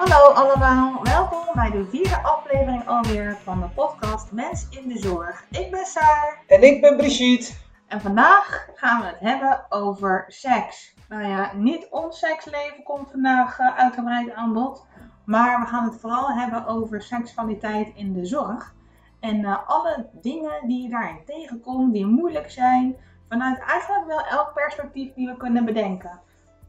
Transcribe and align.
Hallo 0.00 0.32
allemaal, 0.32 1.02
welkom 1.02 1.54
bij 1.54 1.70
de 1.70 1.84
vierde 1.84 2.22
aflevering 2.22 2.86
alweer 2.86 3.38
van 3.42 3.60
de 3.60 3.68
podcast 3.68 4.32
Mens 4.32 4.66
in 4.70 4.88
de 4.88 4.98
Zorg. 4.98 5.44
Ik 5.50 5.70
ben 5.70 5.86
Saar. 5.86 6.42
En 6.46 6.62
ik 6.62 6.80
ben 6.80 6.96
Brigitte. 6.96 7.52
En 7.86 8.00
vandaag 8.00 8.68
gaan 8.74 9.00
we 9.00 9.06
het 9.06 9.20
hebben 9.20 9.66
over 9.68 10.24
seks. 10.28 10.94
Nou 11.08 11.26
ja, 11.26 11.52
niet 11.54 11.88
ons 11.90 12.18
seksleven 12.18 12.82
komt 12.82 13.10
vandaag 13.10 13.58
uh, 13.58 13.78
uitgebreid 13.78 14.32
aan 14.32 14.52
bod. 14.52 14.86
Maar 15.24 15.60
we 15.60 15.66
gaan 15.66 15.84
het 15.84 16.00
vooral 16.00 16.30
hebben 16.30 16.66
over 16.66 17.02
seksualiteit 17.02 17.92
in 17.94 18.12
de 18.12 18.24
zorg. 18.24 18.74
En 19.20 19.40
uh, 19.40 19.58
alle 19.66 20.08
dingen 20.12 20.68
die 20.68 20.82
je 20.82 20.88
daarin 20.88 21.24
tegenkomt, 21.24 21.92
die 21.92 22.06
moeilijk 22.06 22.50
zijn. 22.50 22.96
Vanuit 23.28 23.58
eigenlijk 23.58 24.06
wel 24.06 24.26
elk 24.26 24.52
perspectief 24.54 25.14
die 25.14 25.26
we 25.26 25.36
kunnen 25.36 25.64
bedenken. 25.64 26.20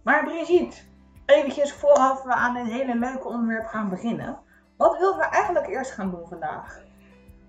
Maar 0.03 0.23
Brigitte, 0.23 0.81
eventjes 1.25 1.73
vooraf 1.73 2.23
we 2.23 2.33
aan 2.33 2.53
dit 2.53 2.73
hele 2.73 2.95
leuke 2.95 3.27
onderwerp 3.27 3.65
gaan 3.65 3.89
beginnen. 3.89 4.39
Wat 4.77 4.97
wilden 4.97 5.19
we 5.19 5.25
eigenlijk 5.25 5.67
eerst 5.67 5.91
gaan 5.91 6.11
doen 6.11 6.27
vandaag? 6.27 6.81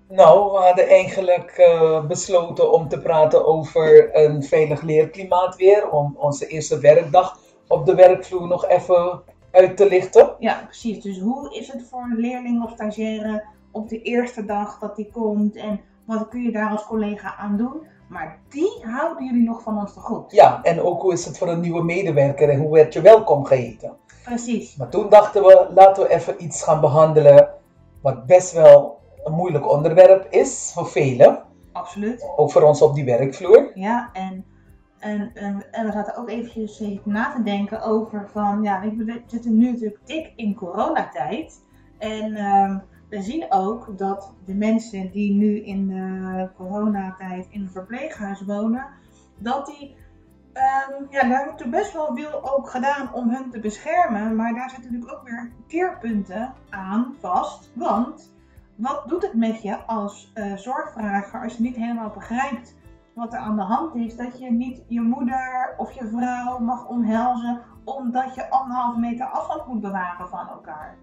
Nou, 0.09 0.53
we 0.53 0.59
hadden 0.59 0.89
eigenlijk 0.89 1.59
uh, 1.59 2.07
besloten 2.07 2.73
om 2.73 2.89
te 2.89 3.01
praten 3.01 3.47
over 3.47 4.17
een 4.17 4.43
veilig 4.43 4.83
leerklimaat 4.83 5.57
weer. 5.57 5.91
Om 5.91 6.17
onze 6.19 6.47
eerste 6.47 6.79
werkdag 6.79 7.39
op 7.69 7.87
de 7.87 7.95
werkvloer 7.95 8.47
nog 8.47 8.67
even 8.67 9.23
uit 9.51 9.77
te 9.77 9.89
lichten. 9.89 10.37
Ja, 10.39 10.62
precies. 10.65 11.03
Dus 11.03 11.19
hoe 11.19 11.55
is 11.55 11.73
het 11.73 11.89
voor 11.91 12.03
een 12.03 12.20
leerling 12.20 12.65
of 12.65 12.70
stagiaire 12.70 13.45
op 13.70 13.89
de 13.89 14.03
eerste 14.03 14.45
dag 14.45 14.79
dat 14.79 14.97
die 14.97 15.11
komt? 15.12 15.57
En 15.57 15.81
wat 16.05 16.29
kun 16.29 16.43
je 16.43 16.53
daar 16.53 16.70
als 16.70 16.87
collega 16.87 17.37
aan 17.37 17.57
doen? 17.57 17.87
Maar 18.12 18.39
die 18.48 18.80
houden 18.83 19.25
jullie 19.25 19.43
nog 19.43 19.62
van 19.62 19.79
ons 19.79 19.93
te 19.93 20.01
goed. 20.01 20.33
Ja, 20.33 20.62
en 20.62 20.80
ook 20.80 21.03
hoe 21.03 21.12
is 21.12 21.25
het 21.25 21.39
voor 21.39 21.48
een 21.48 21.61
nieuwe 21.61 21.84
medewerker 21.84 22.48
en 22.48 22.61
hoe 22.61 22.73
werd 22.73 22.92
je 22.92 23.00
welkom 23.00 23.45
geheten? 23.45 23.97
Precies. 24.25 24.77
Maar 24.77 24.89
toen 24.89 25.09
dachten 25.09 25.42
we, 25.42 25.69
laten 25.75 26.03
we 26.03 26.09
even 26.09 26.42
iets 26.42 26.62
gaan 26.62 26.81
behandelen 26.81 27.48
wat 28.03 28.27
best 28.27 28.53
wel 28.53 28.98
een 29.25 29.33
moeilijk 29.33 29.70
onderwerp 29.70 30.27
is 30.31 30.70
voor 30.75 30.86
velen. 30.86 31.42
Absoluut. 31.73 32.28
Ook 32.36 32.53
voor 32.53 32.62
ons 32.62 32.83
op 32.83 32.95
die 32.95 33.05
werkvloer. 33.05 33.70
Ja, 33.75 34.11
en, 34.12 34.45
en, 34.98 35.31
en, 35.34 35.64
en 35.70 35.86
we 35.86 35.92
zaten 35.92 36.17
ook 36.17 36.29
eventjes 36.29 37.01
na 37.05 37.33
te 37.33 37.42
denken 37.42 37.83
over 37.83 38.29
van, 38.33 38.62
ja, 38.62 38.81
we 38.81 39.23
zitten 39.27 39.56
nu 39.56 39.70
natuurlijk 39.70 40.06
dik 40.06 40.33
in 40.36 40.55
coronatijd. 40.55 41.61
En 41.98 42.31
uh, 42.31 42.77
we 43.12 43.22
zien 43.22 43.46
ook 43.48 43.98
dat 43.98 44.32
de 44.44 44.55
mensen 44.55 45.10
die 45.10 45.32
nu 45.32 45.64
in 45.64 45.88
de 45.88 46.48
coronatijd 46.56 47.46
in 47.50 47.60
een 47.60 47.70
verpleeghuis 47.70 48.44
wonen, 48.44 48.86
dat 49.38 49.66
die, 49.66 49.96
um, 50.55 51.06
ja, 51.10 51.28
daar 51.28 51.44
wordt 51.44 51.60
er 51.60 51.68
best 51.68 51.92
wel 51.92 52.16
veel 52.16 52.55
ook 52.55 52.70
gedaan 52.70 53.14
om 53.14 53.30
hun 53.30 53.50
te 53.50 53.60
beschermen. 53.60 54.36
Maar 54.36 54.55
daar 54.55 54.70
zitten 54.70 54.92
natuurlijk 54.92 55.18
ook 55.18 55.28
weer 55.28 55.52
keerpunten 55.66 56.52
aan 56.70 57.14
vast. 57.20 57.70
Want 57.74 58.33
wat 58.74 59.08
doet 59.08 59.22
het 59.22 59.34
met 59.34 59.62
je 59.62 59.77
als 59.77 60.33
uh, 60.34 60.56
zorgvrager 60.56 61.42
als 61.42 61.56
je 61.56 61.62
niet 61.62 61.77
helemaal 61.77 62.10
begrijpt 62.10 62.77
wat 63.14 63.33
er 63.33 63.38
aan 63.38 63.56
de 63.56 63.62
hand 63.62 63.94
is? 63.94 64.16
Dat 64.16 64.38
je 64.38 64.50
niet 64.50 64.83
je 64.88 65.00
moeder 65.00 65.74
of 65.77 65.92
je 65.92 66.08
vrouw 66.08 66.58
mag 66.58 66.88
omhelzen 66.88 67.60
omdat 67.84 68.34
je 68.34 68.50
anderhalve 68.50 68.98
meter 68.98 69.27
afstand 69.27 69.66
moet 69.66 69.80
bewaren 69.80 70.28
van 70.28 70.48
elkaar 70.48 70.96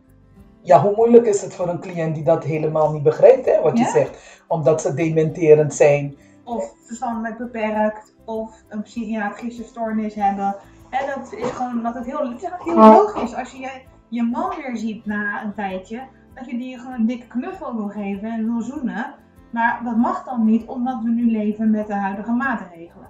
ja, 0.61 0.81
hoe 0.81 0.93
moeilijk 0.95 1.25
is 1.25 1.41
het 1.41 1.53
voor 1.53 1.67
een 1.67 1.79
cliënt 1.79 2.15
die 2.15 2.23
dat 2.23 2.43
helemaal 2.43 2.91
niet 2.91 3.03
begrijpt, 3.03 3.45
hè, 3.45 3.61
wat 3.61 3.77
je 3.77 3.85
zegt, 3.85 4.41
omdat 4.47 4.81
ze 4.81 4.93
dementerend 4.93 5.73
zijn. 5.73 6.17
Of 6.43 6.73
verstandelijk 6.85 7.37
beperkt, 7.37 8.15
of 8.25 8.63
een 8.67 8.81
psychiatrische 8.81 9.63
stoornis 9.63 10.15
hebben. 10.15 10.55
En 10.89 11.05
dat 11.15 11.33
is 11.33 11.49
gewoon 11.49 11.83
dat 11.83 11.95
het 11.95 12.05
heel, 12.05 12.29
het 12.29 12.41
is 12.41 12.49
heel 12.63 12.75
logisch 12.75 13.35
als 13.35 13.51
je 13.51 13.69
je 14.09 14.23
man 14.23 14.55
weer 14.55 14.77
ziet 14.77 15.05
na 15.05 15.43
een 15.43 15.53
tijdje, 15.53 16.01
dat 16.33 16.49
je 16.49 16.57
die 16.57 16.77
gewoon 16.77 16.93
een 16.93 17.05
dikke 17.05 17.27
knuffel 17.27 17.75
wil 17.75 17.87
geven 17.87 18.31
en 18.31 18.45
wil 18.45 18.61
zoenen. 18.61 19.15
Maar 19.49 19.81
dat 19.83 19.95
mag 19.95 20.23
dan 20.23 20.45
niet, 20.45 20.65
omdat 20.65 21.01
we 21.03 21.09
nu 21.09 21.31
leven 21.31 21.71
met 21.71 21.87
de 21.87 21.93
huidige 21.93 22.31
maatregelen. 22.31 23.07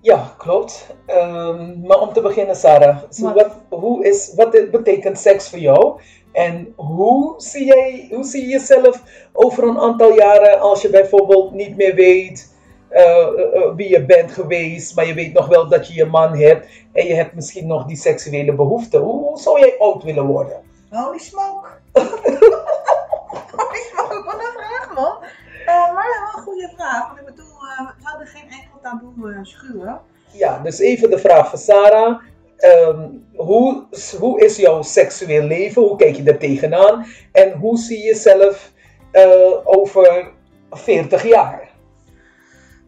Ja, 0.00 0.34
klopt. 0.38 0.94
Um, 1.06 1.80
maar 1.86 2.00
om 2.00 2.12
te 2.12 2.20
beginnen, 2.20 2.56
Sarah, 2.56 2.98
wat? 3.18 3.34
Wat, 3.34 3.80
hoe 3.80 4.04
is, 4.04 4.32
wat 4.34 4.70
betekent 4.70 5.18
seks 5.18 5.48
voor 5.48 5.58
jou? 5.58 6.00
En 6.32 6.72
hoe 6.76 7.34
zie, 7.36 7.64
jij, 7.64 8.08
hoe 8.10 8.24
zie 8.24 8.42
je 8.42 8.48
jezelf 8.48 9.02
over 9.32 9.64
een 9.64 9.78
aantal 9.78 10.12
jaren 10.12 10.60
als 10.60 10.82
je 10.82 10.90
bijvoorbeeld 10.90 11.52
niet 11.52 11.76
meer 11.76 11.94
weet 11.94 12.54
uh, 12.90 13.28
uh, 13.54 13.74
wie 13.74 13.88
je 13.88 14.04
bent 14.04 14.32
geweest, 14.32 14.96
maar 14.96 15.06
je 15.06 15.14
weet 15.14 15.32
nog 15.32 15.46
wel 15.46 15.68
dat 15.68 15.88
je 15.88 15.94
je 15.94 16.04
man 16.04 16.36
hebt 16.36 16.68
en 16.92 17.06
je 17.06 17.14
hebt 17.14 17.34
misschien 17.34 17.66
nog 17.66 17.84
die 17.84 17.96
seksuele 17.96 18.54
behoefte? 18.54 18.98
Hoe, 18.98 19.24
hoe 19.24 19.38
zou 19.38 19.58
jij 19.58 19.74
oud 19.78 20.02
willen 20.02 20.26
worden? 20.26 20.62
Holy 20.90 21.18
smoke! 21.18 21.68
Holy 23.56 23.82
smoke, 23.90 24.22
wat 24.24 24.34
een 24.34 24.56
vraag 24.56 24.94
man! 24.94 25.18
Uh, 25.66 25.94
maar 25.94 26.06
wel 26.06 26.36
een 26.36 26.42
goede 26.42 26.72
vraag, 26.76 27.06
want 27.06 27.18
ik 27.18 27.24
bedoel, 27.24 27.46
we 27.46 28.02
hadden 28.02 28.26
geen 28.26 28.50
enkel 28.50 28.75
taboe 28.86 29.38
schuwen. 29.42 30.00
Ja, 30.32 30.58
dus 30.58 30.78
even 30.78 31.10
de 31.10 31.18
vraag 31.18 31.50
van 31.50 31.58
Sarah. 31.58 32.20
Um, 32.58 33.24
hoe, 33.36 33.84
hoe 34.18 34.40
is 34.40 34.56
jouw 34.56 34.82
seksueel 34.82 35.42
leven? 35.42 35.82
Hoe 35.82 35.96
kijk 35.96 36.16
je 36.16 36.22
er 36.22 36.38
tegenaan? 36.38 37.06
En 37.32 37.52
hoe 37.52 37.78
zie 37.78 37.98
je 37.98 38.04
jezelf 38.04 38.72
uh, 39.12 39.52
over 39.64 40.32
40 40.70 41.28
jaar? 41.28 41.68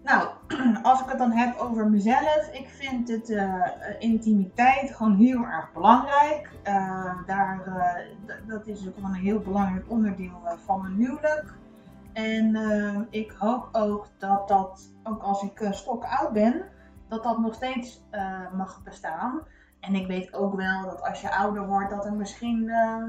Nou, 0.05 0.29
als 0.83 1.01
ik 1.01 1.09
het 1.09 1.19
dan 1.19 1.31
heb 1.31 1.59
over 1.59 1.87
mezelf, 1.91 2.49
ik 2.53 2.69
vind 2.69 3.09
het 3.09 3.31
uh, 3.31 3.63
intimiteit 3.99 4.95
gewoon 4.95 5.17
heel 5.17 5.43
erg 5.43 5.73
belangrijk. 5.73 6.49
Uh, 6.69 7.15
daar, 7.27 7.63
dat 8.47 8.67
is 8.67 8.87
ook 8.89 8.95
gewoon 8.95 9.11
een 9.11 9.21
heel 9.21 9.39
belangrijk 9.39 9.85
onderdeel 9.89 10.41
van 10.67 10.81
mijn 10.81 10.95
huwelijk. 10.95 11.45
En 12.13 12.57
ik 13.11 13.35
hoop 13.39 13.69
ook 13.73 14.09
dat 14.19 14.49
dat, 14.49 14.93
ook 15.03 15.23
als 15.23 15.43
ik 15.43 15.69
stok 15.71 16.05
oud 16.05 16.33
ben, 16.33 16.65
dat 17.09 17.23
dat 17.23 17.39
nog 17.39 17.55
steeds 17.55 18.05
mag 18.53 18.83
bestaan. 18.85 19.43
En 19.81 19.95
ik 19.95 20.07
weet 20.07 20.35
ook 20.35 20.55
wel 20.55 20.83
dat 20.83 21.03
als 21.03 21.21
je 21.21 21.35
ouder 21.35 21.67
wordt, 21.67 21.91
dat 21.91 22.05
er 22.05 22.15
misschien 22.15 22.63
uh, 22.63 23.05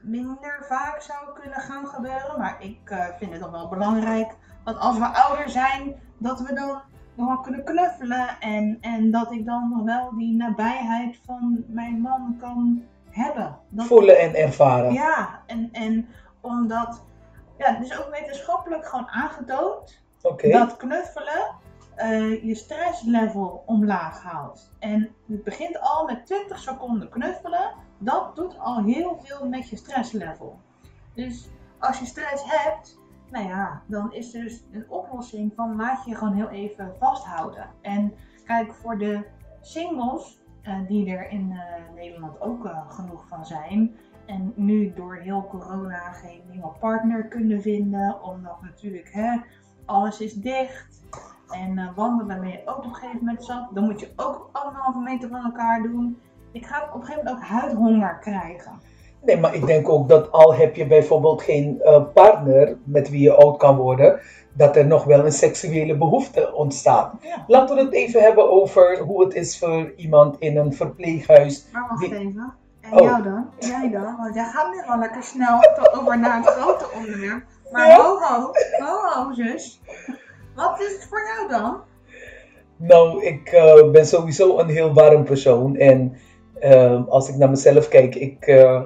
minder 0.00 0.64
vaak 0.68 1.00
zou 1.00 1.40
kunnen 1.40 1.60
gaan 1.60 1.86
gebeuren. 1.86 2.38
Maar 2.38 2.56
ik 2.62 2.90
uh, 2.90 3.04
vind 3.18 3.32
het 3.32 3.40
dan 3.40 3.50
wel 3.50 3.68
belangrijk 3.68 4.36
dat 4.64 4.78
als 4.78 4.98
we 4.98 5.06
ouder 5.06 5.48
zijn, 5.48 5.94
dat 6.18 6.40
we 6.40 6.54
dan 6.54 6.80
nog 7.14 7.26
wel 7.26 7.40
kunnen 7.40 7.64
knuffelen. 7.64 8.28
En, 8.40 8.78
en 8.80 9.10
dat 9.10 9.32
ik 9.32 9.44
dan 9.44 9.68
nog 9.68 9.84
wel 9.84 10.16
die 10.16 10.36
nabijheid 10.36 11.20
van 11.26 11.64
mijn 11.66 12.00
man 12.00 12.36
kan 12.40 12.82
hebben. 13.10 13.58
Dat, 13.68 13.86
Voelen 13.86 14.18
en 14.18 14.34
ervaren. 14.34 14.92
Ja, 14.92 15.40
en, 15.46 15.68
en 15.72 16.08
omdat, 16.40 17.04
ja, 17.60 17.74
het 17.74 17.84
is 17.84 17.98
ook 17.98 18.10
wetenschappelijk 18.10 18.86
gewoon 18.86 19.08
aangetoond 19.08 20.02
okay. 20.22 20.50
dat 20.50 20.76
knuffelen 20.76 21.54
uh, 21.96 22.44
je 22.44 22.54
stresslevel 22.54 23.62
omlaag 23.66 24.22
haalt. 24.22 24.72
En 24.78 25.14
het 25.26 25.44
begint 25.44 25.80
al 25.80 26.04
met 26.04 26.26
20 26.26 26.58
seconden 26.58 27.08
knuffelen. 27.08 27.74
Dat 27.98 28.36
doet 28.36 28.58
al 28.58 28.84
heel 28.84 29.20
veel 29.24 29.48
met 29.48 29.68
je 29.68 29.76
stresslevel. 29.76 30.58
Dus 31.14 31.48
als 31.78 31.98
je 31.98 32.06
stress 32.06 32.44
hebt, 32.46 32.98
nou 33.30 33.48
ja, 33.48 33.82
dan 33.86 34.12
is 34.12 34.34
er 34.34 34.42
dus 34.42 34.64
een 34.72 34.90
oplossing 34.90 35.52
van 35.54 35.76
laat 35.76 36.04
je 36.04 36.14
gewoon 36.14 36.34
heel 36.34 36.48
even 36.48 36.94
vasthouden. 36.98 37.70
En 37.80 38.14
kijk, 38.44 38.74
voor 38.74 38.98
de 38.98 39.26
singles, 39.60 40.40
uh, 40.62 40.86
die 40.86 41.10
er 41.10 41.30
in 41.30 41.50
uh, 41.50 41.94
Nederland 41.94 42.40
ook 42.40 42.70
genoeg 42.88 43.28
van 43.28 43.46
zijn, 43.46 43.96
en 44.30 44.52
nu 44.56 44.92
door 44.96 45.14
heel 45.14 45.46
corona 45.50 46.12
geen 46.12 46.40
nieuwe 46.50 46.72
partner 46.80 47.24
kunnen 47.28 47.62
vinden, 47.62 48.22
omdat 48.22 48.56
natuurlijk 48.62 49.08
hè, 49.12 49.36
alles 49.84 50.20
is 50.20 50.34
dicht. 50.34 51.02
En 51.48 51.78
uh, 51.78 51.88
wandelen 51.96 52.40
ben 52.40 52.48
je 52.48 52.62
ook 52.64 52.76
op 52.78 52.84
een 52.84 52.94
gegeven 52.94 53.18
moment 53.18 53.44
zat. 53.44 53.68
Dan 53.74 53.84
moet 53.84 54.00
je 54.00 54.08
ook 54.16 54.48
anderhalve 54.52 54.98
meter 54.98 55.28
van 55.28 55.44
elkaar 55.44 55.82
doen. 55.82 56.18
Ik 56.52 56.66
ga 56.66 56.82
op 56.82 56.94
een 56.94 57.06
gegeven 57.06 57.24
moment 57.24 57.44
ook 57.44 57.48
huidhonger 57.48 58.18
krijgen. 58.18 58.72
Nee, 59.22 59.36
maar 59.36 59.54
ik 59.54 59.66
denk 59.66 59.88
ook 59.88 60.08
dat 60.08 60.32
al 60.32 60.54
heb 60.54 60.76
je 60.76 60.86
bijvoorbeeld 60.86 61.42
geen 61.42 61.80
uh, 61.82 62.04
partner 62.14 62.76
met 62.84 63.10
wie 63.10 63.20
je 63.20 63.32
oud 63.32 63.56
kan 63.56 63.76
worden, 63.76 64.20
dat 64.52 64.76
er 64.76 64.86
nog 64.86 65.04
wel 65.04 65.24
een 65.24 65.32
seksuele 65.32 65.96
behoefte 65.96 66.54
ontstaat. 66.54 67.14
Ja. 67.20 67.44
Laten 67.46 67.76
we 67.76 67.82
het 67.82 67.92
even 67.92 68.22
hebben 68.22 68.50
over 68.50 68.98
hoe 68.98 69.24
het 69.24 69.34
is 69.34 69.58
voor 69.58 69.92
iemand 69.96 70.38
in 70.38 70.56
een 70.56 70.72
verpleeghuis. 70.72 71.66
Maar 71.72 71.88
wacht 71.88 72.00
die... 72.00 72.18
even. 72.18 72.54
En 72.80 72.92
oh. 72.92 73.04
jou 73.04 73.22
dan? 73.22 73.50
Jij 73.58 73.90
dan? 73.90 74.16
Want 74.16 74.34
jij 74.34 74.44
gaat 74.44 74.74
nu 74.74 74.82
wel 74.86 74.98
lekker 74.98 75.22
snel 75.22 75.58
over 75.98 76.18
naar 76.18 76.36
het 76.36 76.46
grote 76.46 76.86
onderwerp. 76.94 77.42
Maar 77.72 77.88
ja? 77.88 77.96
ho 77.96 78.18
ho, 78.18 78.52
ho 78.78 79.24
ho 79.24 79.32
zus. 79.32 79.80
Wat 80.54 80.80
is 80.80 80.92
het 80.92 81.06
voor 81.08 81.20
jou 81.36 81.48
dan? 81.48 81.80
Nou, 82.76 83.24
ik 83.24 83.52
uh, 83.52 83.90
ben 83.90 84.06
sowieso 84.06 84.58
een 84.58 84.68
heel 84.68 84.92
warm 84.92 85.24
persoon. 85.24 85.76
En 85.76 86.16
uh, 86.62 87.08
als 87.08 87.28
ik 87.28 87.36
naar 87.36 87.50
mezelf 87.50 87.88
kijk, 87.88 88.14
ik, 88.14 88.46
uh, 88.46 88.80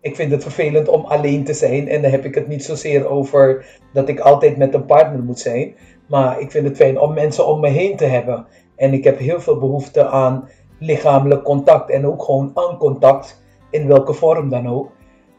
ik 0.00 0.16
vind 0.16 0.30
het 0.32 0.42
vervelend 0.42 0.88
om 0.88 1.04
alleen 1.04 1.44
te 1.44 1.54
zijn. 1.54 1.88
En 1.88 2.02
dan 2.02 2.10
heb 2.10 2.24
ik 2.24 2.34
het 2.34 2.48
niet 2.48 2.64
zozeer 2.64 3.08
over 3.08 3.66
dat 3.92 4.08
ik 4.08 4.20
altijd 4.20 4.56
met 4.56 4.74
een 4.74 4.86
partner 4.86 5.22
moet 5.22 5.38
zijn. 5.38 5.74
Maar 6.08 6.40
ik 6.40 6.50
vind 6.50 6.68
het 6.68 6.76
fijn 6.76 7.00
om 7.00 7.14
mensen 7.14 7.46
om 7.46 7.60
me 7.60 7.68
heen 7.68 7.96
te 7.96 8.04
hebben. 8.04 8.46
En 8.76 8.92
ik 8.92 9.04
heb 9.04 9.18
heel 9.18 9.40
veel 9.40 9.58
behoefte 9.58 10.06
aan 10.06 10.48
lichamelijk 10.80 11.42
contact 11.42 11.90
en 11.90 12.06
ook 12.06 12.22
gewoon 12.22 12.50
aan 12.54 12.76
contact 12.78 13.42
in 13.70 13.86
welke 13.86 14.12
vorm 14.12 14.48
dan 14.48 14.68
ook. 14.68 14.90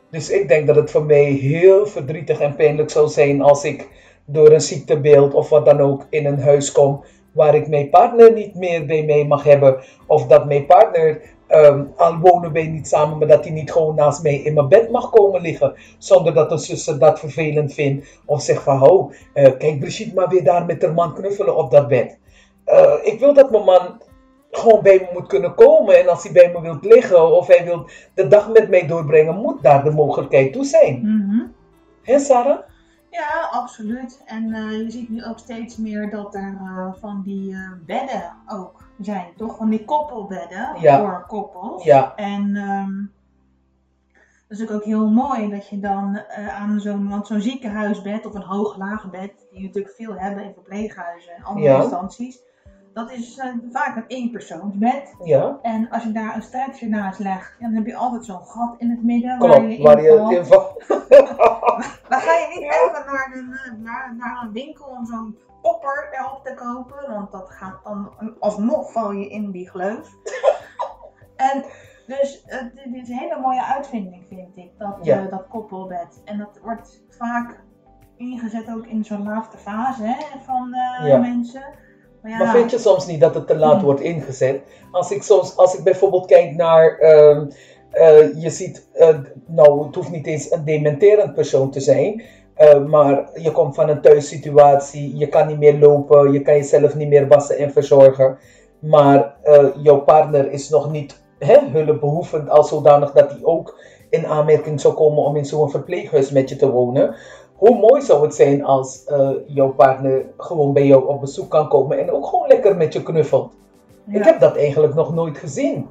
Dus 0.09 0.29
ik 0.29 0.47
denk 0.47 0.67
dat 0.67 0.75
het 0.75 0.91
voor 0.91 1.05
mij 1.05 1.23
heel 1.23 1.85
verdrietig 1.85 2.39
en 2.39 2.55
pijnlijk 2.55 2.89
zou 2.89 3.07
zijn 3.07 3.41
als 3.41 3.63
ik 3.63 3.88
door 4.25 4.51
een 4.51 4.61
ziektebeeld 4.61 5.33
of 5.33 5.49
wat 5.49 5.65
dan 5.65 5.79
ook 5.79 6.05
in 6.09 6.25
een 6.25 6.41
huis 6.41 6.71
kom 6.71 7.03
waar 7.31 7.55
ik 7.55 7.67
mijn 7.67 7.89
partner 7.89 8.33
niet 8.33 8.55
meer 8.55 8.85
bij 8.85 9.03
mij 9.03 9.25
mag 9.25 9.43
hebben. 9.43 9.83
Of 10.07 10.27
dat 10.27 10.45
mijn 10.45 10.65
partner, 10.65 11.21
um, 11.49 11.91
al 11.95 12.17
wonen 12.17 12.51
wij 12.51 12.67
niet 12.67 12.88
samen, 12.88 13.17
maar 13.17 13.27
dat 13.27 13.43
hij 13.43 13.53
niet 13.53 13.71
gewoon 13.71 13.95
naast 13.95 14.23
mij 14.23 14.35
in 14.35 14.53
mijn 14.53 14.67
bed 14.67 14.91
mag 14.91 15.09
komen 15.09 15.41
liggen. 15.41 15.73
Zonder 15.97 16.33
dat 16.33 16.51
een 16.51 16.59
zuster 16.59 16.99
dat 16.99 17.19
vervelend 17.19 17.73
vindt. 17.73 18.19
Of 18.25 18.41
zegt 18.41 18.63
van, 18.63 18.89
oh, 18.89 19.11
kijk 19.33 19.79
Brigitte 19.79 20.15
maar 20.15 20.27
weer 20.27 20.43
daar 20.43 20.65
met 20.65 20.81
haar 20.81 20.93
man 20.93 21.13
knuffelen 21.13 21.55
op 21.55 21.71
dat 21.71 21.88
bed. 21.88 22.19
Uh, 22.65 22.93
ik 23.03 23.19
wil 23.19 23.33
dat 23.33 23.51
mijn 23.51 23.63
man 23.63 24.01
gewoon 24.51 24.81
bij 24.81 24.98
me 25.00 25.09
moet 25.13 25.27
kunnen 25.27 25.56
komen. 25.56 26.00
En 26.00 26.07
als 26.07 26.24
hij 26.24 26.31
bij 26.31 26.51
me 26.51 26.62
wilt 26.62 26.86
liggen 26.86 27.36
of 27.36 27.48
hij 27.48 27.63
wil 27.63 27.89
de 28.13 28.27
dag 28.27 28.50
met 28.50 28.69
mij 28.69 28.88
doorbrengen, 28.88 29.36
moet 29.36 29.63
daar 29.63 29.83
de 29.83 29.92
mogelijkheid 29.92 30.53
toe 30.53 30.65
zijn. 30.65 31.00
Mm 31.03 31.30
-hmm. 31.30 31.53
Hé 32.01 32.19
Sarah? 32.19 32.59
Ja, 33.09 33.50
absoluut. 33.51 34.21
En 34.25 34.50
uh, 34.50 34.71
je 34.71 34.92
ziet 34.92 35.09
nu 35.09 35.25
ook 35.25 35.39
steeds 35.39 35.77
meer 35.77 36.09
dat 36.09 36.36
er 36.36 36.59
uh, 36.62 36.94
van 37.00 37.21
die 37.25 37.51
uh, 37.51 37.71
bedden 37.86 38.33
ook 38.48 38.83
zijn, 39.01 39.27
toch? 39.38 39.57
Van 39.57 39.69
die 39.69 39.86
koppelbedden 39.86 40.75
ja. 40.80 41.00
voor 41.00 41.25
koppels. 41.27 41.83
Ja. 41.83 42.15
En 42.15 42.56
um, 42.56 43.12
dat 44.48 44.59
is 44.59 44.69
ook 44.69 44.83
heel 44.83 45.09
mooi 45.09 45.50
dat 45.50 45.69
je 45.69 45.80
dan 45.80 46.19
aan 46.50 46.80
zo'n, 46.80 47.09
want 47.09 47.27
zo'n 47.27 47.42
ziekenhuisbed 47.42 48.25
of 48.25 48.33
een 48.33 48.42
hoog-laag 48.42 49.09
bed, 49.09 49.31
die 49.51 49.59
je 49.59 49.65
natuurlijk 49.65 49.95
veel 49.95 50.13
hebben 50.15 50.44
in 50.44 50.53
verpleeghuizen 50.53 51.33
en 51.33 51.44
andere 51.44 51.68
ja. 51.68 51.81
instanties, 51.81 52.42
dat 52.93 53.11
is 53.11 53.38
uh, 53.38 53.45
vaak 53.71 53.95
een 53.95 54.07
eenpersoonsbed. 54.07 55.15
Ja. 55.23 55.59
En 55.61 55.89
als 55.89 56.03
je 56.03 56.11
daar 56.11 56.35
een 56.35 56.41
stretcher 56.41 56.89
naast 56.89 57.19
legt, 57.19 57.55
dan 57.59 57.73
heb 57.73 57.85
je 57.85 57.95
altijd 57.95 58.25
zo'n 58.25 58.45
gat 58.45 58.75
in 58.77 58.89
het 58.89 59.03
midden 59.03 59.38
Klopt, 59.38 59.55
waar 59.55 59.69
je, 59.69 59.81
waar 59.81 60.01
je 60.01 60.35
in 60.38 60.45
valt. 60.45 60.83
dan 62.09 62.19
ga 62.19 62.33
je 62.33 62.47
niet 62.49 62.63
even 62.63 63.05
naar 63.05 63.31
een, 63.33 63.53
eh, 63.53 63.83
naar, 63.83 64.15
naar 64.17 64.43
een 64.43 64.51
winkel 64.51 64.85
om 64.85 65.05
zo'n 65.05 65.38
popper 65.61 66.09
erop 66.11 66.43
te 66.43 66.53
kopen, 66.53 67.13
want 67.13 67.31
dat 67.31 67.49
gaat 67.49 67.83
dan 67.83 68.11
alsnog 68.39 68.91
val 68.91 69.11
je 69.11 69.29
in 69.29 69.51
die 69.51 69.69
gleuf. 69.69 70.09
en 71.51 71.63
dus 72.07 72.45
uh, 72.47 72.83
dit 72.83 73.01
is 73.01 73.09
een 73.09 73.17
hele 73.17 73.39
mooie 73.39 73.63
uitvinding, 73.63 74.25
vind 74.27 74.57
ik, 74.57 74.71
dat, 74.77 74.97
ja. 75.01 75.23
uh, 75.23 75.29
dat 75.29 75.47
koppelbed. 75.47 76.21
En 76.25 76.38
dat 76.38 76.59
wordt 76.63 77.03
vaak 77.09 77.59
ingezet 78.17 78.69
ook 78.69 78.85
in 78.85 79.05
zo'n 79.05 79.23
laatste 79.23 79.57
fase 79.57 80.03
hè, 80.03 80.39
van 80.39 80.75
ja. 81.03 81.17
mensen. 81.17 81.63
Maar, 82.21 82.38
maar, 82.38 82.56
vind 82.56 82.71
je 82.71 82.77
soms 82.77 83.06
niet 83.06 83.19
dat 83.19 83.35
het 83.35 83.47
te 83.47 83.56
laat 83.56 83.81
wordt 83.81 84.01
ingezet? 84.01 84.62
Als 84.91 85.12
ik, 85.12 85.23
soms, 85.23 85.57
als 85.57 85.77
ik 85.77 85.83
bijvoorbeeld 85.83 86.25
kijk 86.25 86.56
naar, 86.56 86.97
uh, 87.01 87.41
uh, 87.94 88.41
je 88.41 88.50
ziet, 88.50 88.88
uh, 88.95 89.18
nou 89.45 89.85
het 89.85 89.95
hoeft 89.95 90.12
niet 90.12 90.27
eens 90.27 90.51
een 90.51 90.65
dementerend 90.65 91.33
persoon 91.33 91.71
te 91.71 91.79
zijn, 91.79 92.21
eh, 92.53 92.85
maar 92.85 93.29
je 93.33 93.51
komt 93.51 93.75
van 93.75 93.89
een 93.89 94.01
thuissituatie, 94.01 95.18
je 95.18 95.27
kan 95.27 95.47
niet 95.47 95.59
meer 95.59 95.77
lopen, 95.77 96.31
je 96.31 96.41
kan 96.41 96.56
jezelf 96.56 96.95
niet 96.95 97.07
meer 97.07 97.27
wassen 97.27 97.57
en 97.57 97.71
verzorgen, 97.71 98.38
maar 98.79 99.35
jouw 99.83 100.00
partner 100.00 100.51
is 100.51 100.69
nog 100.69 100.91
niet 100.91 101.21
hè, 101.39 101.57
hulpbehoevend 101.71 102.50
als 102.50 102.69
zodanig 102.69 103.12
dat 103.12 103.31
hij 103.31 103.39
ook 103.44 103.79
in 104.09 104.27
aanmerking 104.27 104.81
zou 104.81 104.94
komen 104.94 105.24
om 105.24 105.35
in 105.35 105.45
zo'n 105.45 105.69
verpleeghuis 105.69 106.31
met 106.31 106.50
je 106.50 106.56
te 106.56 106.71
wonen 106.71 107.15
hoe 107.61 107.79
mooi 107.79 108.01
zou 108.01 108.23
het 108.23 108.35
zijn 108.35 108.63
als 108.63 109.07
uh, 109.07 109.29
jouw 109.47 109.73
partner 109.73 110.25
gewoon 110.37 110.73
bij 110.73 110.87
jou 110.87 111.07
op 111.07 111.21
bezoek 111.21 111.49
kan 111.49 111.67
komen 111.69 111.99
en 111.99 112.11
ook 112.11 112.25
gewoon 112.25 112.47
lekker 112.47 112.75
met 112.77 112.93
je 112.93 113.03
knuffelt. 113.03 113.53
Ik 114.07 114.23
heb 114.23 114.39
dat 114.39 114.55
eigenlijk 114.55 114.93
nog 114.93 115.13
nooit 115.13 115.37
gezien. 115.37 115.87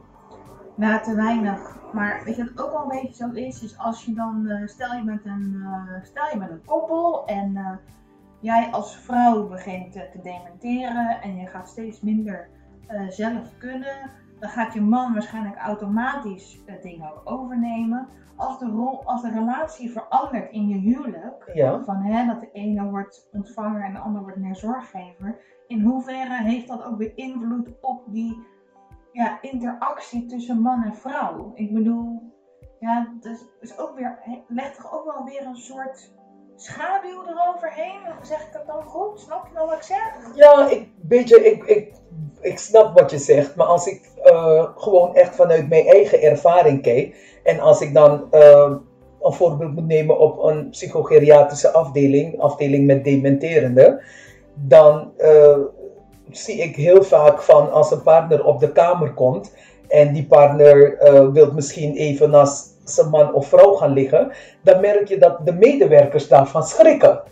Nou, 0.75 1.03
te 1.03 1.15
weinig. 1.15 1.77
Maar 1.93 2.23
weet 2.25 2.37
je 2.37 2.53
wat 2.55 2.65
ook 2.65 2.73
wel 2.73 2.83
een 2.83 3.03
beetje 3.03 3.15
zo 3.15 3.31
is, 3.33 3.63
is 3.63 3.79
als 3.79 4.05
je 4.05 4.15
dan, 4.15 4.45
uh, 4.47 4.67
stel, 4.67 4.97
je 4.97 5.03
met 5.05 5.25
een, 5.25 5.55
uh, 5.57 6.05
stel 6.05 6.25
je 6.33 6.47
een 6.51 6.65
koppel 6.65 7.25
en 7.27 7.81
jij 8.41 8.69
als 8.71 8.97
vrouw 8.97 9.49
begint 9.49 9.93
te 9.93 10.21
dementeren 10.23 11.23
en 11.23 11.37
je 11.37 11.47
gaat 11.47 11.69
steeds 11.69 12.01
minder 12.01 12.49
zelf 13.09 13.43
kunnen, 13.59 14.11
dan 14.41 14.51
gaat 14.51 14.73
je 14.73 14.81
man 14.81 15.13
waarschijnlijk 15.13 15.57
automatisch 15.57 16.61
dingen 16.83 17.13
ook 17.13 17.21
overnemen 17.25 18.09
als 18.41 18.59
de, 18.59 18.67
rol, 18.67 19.03
als 19.05 19.23
de 19.23 19.31
relatie 19.31 19.91
verandert 19.91 20.53
in 20.53 20.69
je 20.69 20.79
huwelijk, 20.79 21.51
van 21.85 21.97
hè, 21.97 22.27
dat 22.27 22.41
de 22.41 22.51
ene 22.53 22.91
wordt 22.91 23.29
ontvanger 23.33 23.85
en 23.85 23.93
de 23.93 23.99
ander 23.99 24.23
wordt 24.23 24.37
meer 24.37 24.57
zorggever, 24.57 25.39
in 25.67 25.81
hoeverre 25.81 26.43
heeft 26.43 26.69
dat 26.69 26.85
ook 26.85 26.99
weer 26.99 27.13
invloed 27.15 27.69
op 27.81 28.03
die 28.07 28.47
ja, 29.13 29.39
interactie 29.41 30.27
tussen 30.27 30.61
man 30.61 30.83
en 30.83 30.95
vrouw? 30.95 31.53
Ik 31.55 31.73
bedoel, 31.73 32.23
ja, 32.81 33.15
dat 33.21 33.49
is 33.61 33.79
ook 33.79 33.97
weer, 33.97 34.19
legt 34.49 34.77
toch 34.77 34.93
ook 34.93 35.05
wel 35.05 35.25
weer 35.25 35.47
een 35.47 35.57
soort 35.57 36.15
schaduw 36.57 37.25
eroverheen? 37.27 38.01
Zeg 38.23 38.47
ik 38.47 38.53
dat 38.53 38.67
dan 38.67 38.83
goed? 38.83 39.21
Snap 39.21 39.47
je 39.47 39.55
wat 39.55 39.73
ik 39.73 39.83
zeg? 39.83 40.35
Ja, 40.35 40.69
ik, 40.69 40.89
beetje, 40.97 41.45
ik, 41.45 41.65
ik, 41.65 42.00
ik 42.41 42.59
snap 42.59 42.99
wat 43.01 43.11
je 43.11 43.19
zegt, 43.19 43.57
maar 43.57 43.67
als 43.67 43.87
ik 43.87 44.11
uh, 44.25 44.65
gewoon 44.77 45.15
echt 45.15 45.35
vanuit 45.35 45.69
mijn 45.69 45.87
eigen 45.87 46.23
ervaring 46.23 46.83
kijk, 46.83 47.39
en 47.45 47.61
als 47.61 47.81
ik 47.81 47.95
dan 47.95 48.25
uh, 48.33 48.73
een 49.23 49.33
voorbeeld 49.33 49.75
moet 49.75 49.87
nemen 49.87 50.19
op 50.19 50.43
een 50.43 50.71
psychogeriatrische 50.71 51.71
afdeling, 51.71 52.41
afdeling 52.41 52.87
met 52.87 53.05
dementerende, 53.05 54.03
dan 54.55 55.13
uh, 55.19 55.57
zie 56.31 56.57
ik 56.57 56.77
heel 56.77 57.03
vaak 57.03 57.43
van 57.43 57.73
als 57.73 57.91
een 57.91 58.03
partner 58.03 58.45
op 58.45 58.61
de 58.61 58.73
kamer 58.73 59.15
komt 59.15 59.55
en 59.89 60.13
die 60.13 60.27
partner 60.27 60.99
wil 61.33 61.53
misschien 61.53 61.95
even 61.95 62.31
naast 62.31 62.79
zijn 62.85 63.11
man 63.11 63.35
of 63.35 63.47
vrouw 63.47 63.75
gaan 63.75 63.93
liggen, 63.93 64.33
dan 64.63 64.81
merk 64.81 65.09
je 65.09 65.19
dat 65.19 65.39
de 65.45 65.53
medewerkers 65.53 66.29
daarvan 66.29 66.63
schrikken. 66.63 67.23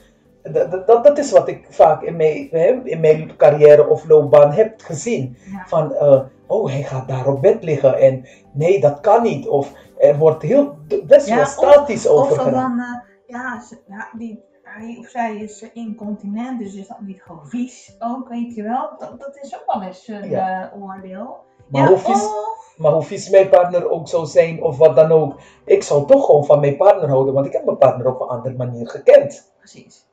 Dat, 0.53 0.87
dat, 0.87 1.05
dat 1.05 1.19
is 1.19 1.31
wat 1.31 1.49
ik 1.49 1.67
vaak 1.71 2.03
in 2.03 2.17
mijn, 2.17 2.87
in 2.87 3.00
mijn 3.00 3.37
carrière 3.37 3.89
of 3.89 4.09
loopbaan 4.09 4.53
heb 4.53 4.81
gezien. 4.81 5.37
Ja. 5.53 5.65
Van, 5.67 5.93
uh, 5.93 6.21
oh, 6.47 6.71
hij 6.71 6.83
gaat 6.83 7.09
daar 7.09 7.27
op 7.27 7.43
bed 7.43 7.65
liggen 7.65 7.99
en 7.99 8.29
nee, 8.53 8.81
dat 8.81 9.00
kan 9.00 9.23
niet. 9.23 9.49
Of 9.49 9.73
er 9.99 10.19
wordt 10.19 10.43
heel, 10.43 10.77
best 11.06 11.29
wel 11.29 11.47
statisch 11.47 12.09
over. 12.09 12.47
Of 12.47 12.53
dan, 12.53 12.79
uh, 12.79 12.97
ja, 13.27 13.62
ja, 13.87 14.09
die, 14.12 14.43
hij 14.62 14.97
of 14.99 15.06
zij 15.06 15.37
is 15.37 15.71
incontinent, 15.73 16.59
dus 16.59 16.75
is 16.75 16.89
dat 16.89 17.01
niet 17.01 17.23
gewoon 17.23 17.47
vies 17.47 17.97
ook, 17.99 18.29
weet 18.29 18.55
je 18.55 18.62
wel. 18.62 18.91
Dat, 18.99 19.21
dat 19.21 19.39
is 19.43 19.55
ook 19.55 19.75
wel 19.75 19.82
eens 19.82 20.08
een 20.08 20.31
ja. 20.31 20.72
uh, 20.75 20.82
oordeel. 20.82 21.37
Maar, 21.69 21.82
ja, 21.82 21.89
hoe 21.89 21.99
vies, 21.99 22.25
of... 22.25 22.75
maar 22.77 22.93
hoe 22.93 23.03
vies 23.03 23.31
mijn 23.31 23.49
partner 23.49 23.91
ook 23.91 24.08
zou 24.08 24.27
zijn 24.27 24.63
of 24.63 24.79
wat 24.79 24.96
dan 24.96 25.13
ook, 25.13 25.41
ik 25.65 25.82
zou 25.82 26.06
toch 26.06 26.25
gewoon 26.25 26.44
van 26.44 26.61
mijn 26.61 26.77
partner 26.77 27.08
houden, 27.08 27.34
want 27.34 27.46
ik 27.46 27.53
heb 27.53 27.65
mijn 27.65 27.79
partner 27.79 28.06
op 28.06 28.20
een 28.20 28.29
andere 28.29 28.56
manier 28.56 28.89
gekend. 28.89 29.53
Precies. 29.58 30.07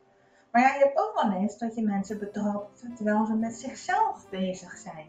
Maar 0.55 0.63
ja, 0.63 0.73
je 0.73 0.83
hebt 0.83 0.99
ook 0.99 1.21
wel 1.21 1.31
eens 1.31 1.57
dat 1.57 1.75
je 1.75 1.81
mensen 1.81 2.19
betrapt 2.19 2.85
terwijl 2.95 3.25
ze 3.25 3.33
met 3.33 3.53
zichzelf 3.53 4.29
bezig 4.29 4.77
zijn. 4.77 5.07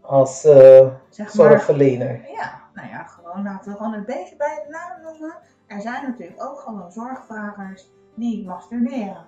Als 0.00 0.44
uh, 0.44 0.86
zeg 1.08 1.30
zorgverlener. 1.30 2.30
Ja, 2.30 2.60
nou 2.74 2.88
ja, 2.88 3.02
gewoon 3.02 3.42
laten 3.42 3.70
we 3.70 3.76
gewoon 3.76 3.92
een 3.92 4.04
beetje 4.04 4.36
bij 4.36 4.62
het 4.62 4.68
naam 4.68 5.02
noemen. 5.02 5.34
Er 5.66 5.80
zijn 5.80 6.02
natuurlijk 6.02 6.42
ook 6.42 6.58
gewoon 6.58 6.92
zorgvragers 6.92 7.88
die 8.14 8.44
masturberen. 8.46 9.26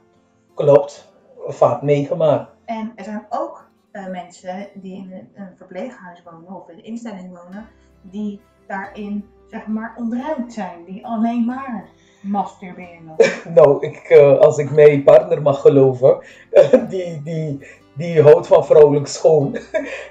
Klopt, 0.54 1.12
vaak 1.46 1.82
meegemaakt. 1.82 2.50
En 2.64 2.92
er 2.96 3.04
zijn 3.04 3.26
ook 3.28 3.70
uh, 3.92 4.06
mensen 4.06 4.68
die 4.74 4.96
in 4.96 5.12
een, 5.12 5.30
een, 5.34 5.56
verpleeghuis 5.56 6.22
wonen 6.22 6.54
of 6.54 6.68
in 6.68 6.78
een 6.78 6.84
instelling 6.84 7.38
wonen, 7.38 7.68
die 8.02 8.40
daarin 8.66 9.28
zeg 9.46 9.66
maar 9.66 9.94
ontruimd 9.96 10.52
zijn, 10.52 10.84
die 10.84 11.06
alleen 11.06 11.44
maar 11.44 11.88
masturberen. 12.24 13.16
nou, 13.54 13.86
ik, 13.86 14.10
uh, 14.10 14.38
als 14.38 14.58
ik 14.58 14.70
mijn 14.70 15.02
partner 15.02 15.42
mag 15.42 15.60
geloven, 15.60 16.18
die, 16.90 17.22
die, 17.22 17.58
die 17.92 18.22
houdt 18.22 18.46
van 18.46 18.66
vrouwelijk 18.66 19.06
schoon. 19.06 19.56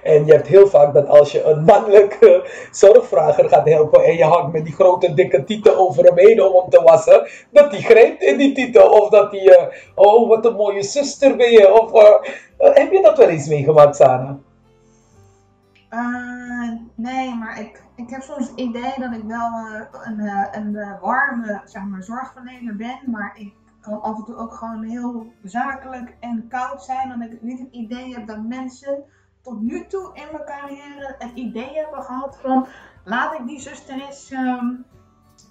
En 0.03 0.25
je 0.25 0.31
hebt 0.31 0.47
heel 0.47 0.67
vaak 0.67 0.93
dat 0.93 1.07
als 1.07 1.31
je 1.31 1.43
een 1.43 1.63
mannelijke 1.63 2.49
zorgvrager 2.71 3.49
gaat 3.49 3.69
helpen 3.69 4.03
en 4.03 4.15
je 4.15 4.23
hangt 4.23 4.53
met 4.53 4.65
die 4.65 4.73
grote 4.73 5.13
dikke 5.13 5.43
tieten 5.43 5.77
over 5.77 6.03
hem 6.03 6.17
heen 6.17 6.43
om 6.43 6.55
hem 6.55 6.69
te 6.69 6.81
wassen, 6.81 7.27
dat 7.51 7.71
die 7.71 7.81
grijpt 7.81 8.23
in 8.23 8.37
die 8.37 8.53
tieten. 8.53 8.91
Of 8.91 9.09
dat 9.09 9.31
die, 9.31 9.49
uh, 9.49 9.63
oh 9.95 10.29
wat 10.29 10.45
een 10.45 10.55
mooie 10.55 10.83
zuster 10.83 11.35
ben 11.35 11.51
je. 11.51 11.81
Of, 11.81 11.93
uh, 11.93 12.33
heb 12.57 12.91
je 12.91 13.01
dat 13.01 13.17
wel 13.17 13.29
eens 13.29 13.47
meegemaakt, 13.47 13.95
Sarah? 15.93 16.79
nee, 16.95 17.35
maar 17.35 17.59
ik, 17.59 17.83
ik 17.95 18.09
heb 18.09 18.21
soms 18.21 18.49
het 18.49 18.59
idee 18.59 18.93
dat 18.97 19.13
ik 19.13 19.23
wel 19.27 19.49
een, 20.03 20.19
een 20.51 20.97
warme 21.01 21.61
zeg 21.65 21.83
maar, 21.83 22.03
zorgverlener 22.03 22.75
ben, 22.75 22.99
maar 23.05 23.31
ik 23.35 23.53
kan 23.81 24.01
af 24.01 24.17
en 24.17 24.23
toe 24.23 24.35
ook 24.35 24.53
gewoon 24.53 24.83
heel 24.83 25.25
zakelijk 25.43 26.15
en 26.19 26.45
koud 26.49 26.83
zijn. 26.83 27.19
Dat 27.19 27.31
ik 27.31 27.41
niet 27.41 27.59
het 27.59 27.71
idee 27.71 28.13
heb 28.13 28.27
dat 28.27 28.43
mensen 28.47 29.03
tot 29.41 29.61
nu 29.61 29.85
toe 29.87 30.09
in 30.13 30.27
mijn 30.31 30.45
carrière 30.45 31.15
het 31.17 31.31
idee 31.33 31.73
hebben 31.73 32.03
gehad 32.03 32.37
van 32.41 32.67
laat 33.05 33.39
ik 33.39 33.47
die 33.47 33.59
zuster 33.59 34.01
eens 34.01 34.31
um, 34.31 34.85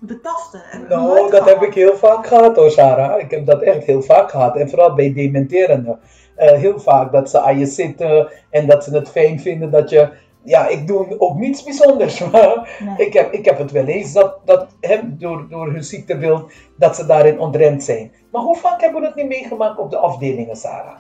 betasten. 0.01 0.63
Nou, 0.89 1.31
dat 1.31 1.49
heb 1.49 1.63
ik 1.63 1.75
heel 1.75 1.97
vaak 1.97 2.27
gehad 2.27 2.57
hoor 2.57 2.71
Sarah. 2.71 3.21
Ik 3.21 3.31
heb 3.31 3.47
dat 3.47 3.63
echt 3.63 3.85
heel 3.85 4.03
vaak 4.03 4.31
gehad. 4.31 4.57
En 4.57 4.69
vooral 4.69 4.95
bij 4.95 5.13
dementerende. 5.13 5.99
Uh, 6.39 6.51
heel 6.51 6.81
vaak 6.81 7.13
dat 7.13 7.31
ze 7.31 7.41
aan 7.41 7.59
je 7.59 7.67
zitten 7.67 8.33
en 8.51 8.67
dat 8.67 8.85
ze 8.85 8.95
het 8.95 9.09
fijn 9.09 9.41
vinden 9.41 9.71
dat 9.71 9.91
je 9.91 10.13
ja, 10.45 10.69
ik 10.69 10.87
doe 10.87 11.21
ook 11.21 11.39
niets 11.39 11.63
bijzonders. 11.63 12.19
Maar 12.33 12.81
ik, 12.97 13.13
heb, 13.13 13.33
ik 13.33 13.45
heb 13.45 13.59
het 13.59 13.71
wel 13.71 13.85
eens 13.85 14.13
dat, 14.13 14.41
dat 14.45 14.67
hem 14.81 15.17
door, 15.19 15.47
door 15.49 15.73
hun 15.73 15.85
ziektebeeld, 15.85 16.53
dat 16.77 16.97
ze 16.97 17.07
daarin 17.07 17.41
ontremd 17.41 17.85
zijn. 17.85 18.13
Maar 18.31 18.43
hoe 18.43 18.57
vaak 18.57 18.81
hebben 18.81 19.01
we 19.01 19.07
het 19.07 19.17
niet 19.17 19.29
meegemaakt 19.29 19.79
op 19.79 19.91
de 19.91 19.97
afdelingen, 19.97 20.57
Sarah? 20.57 20.99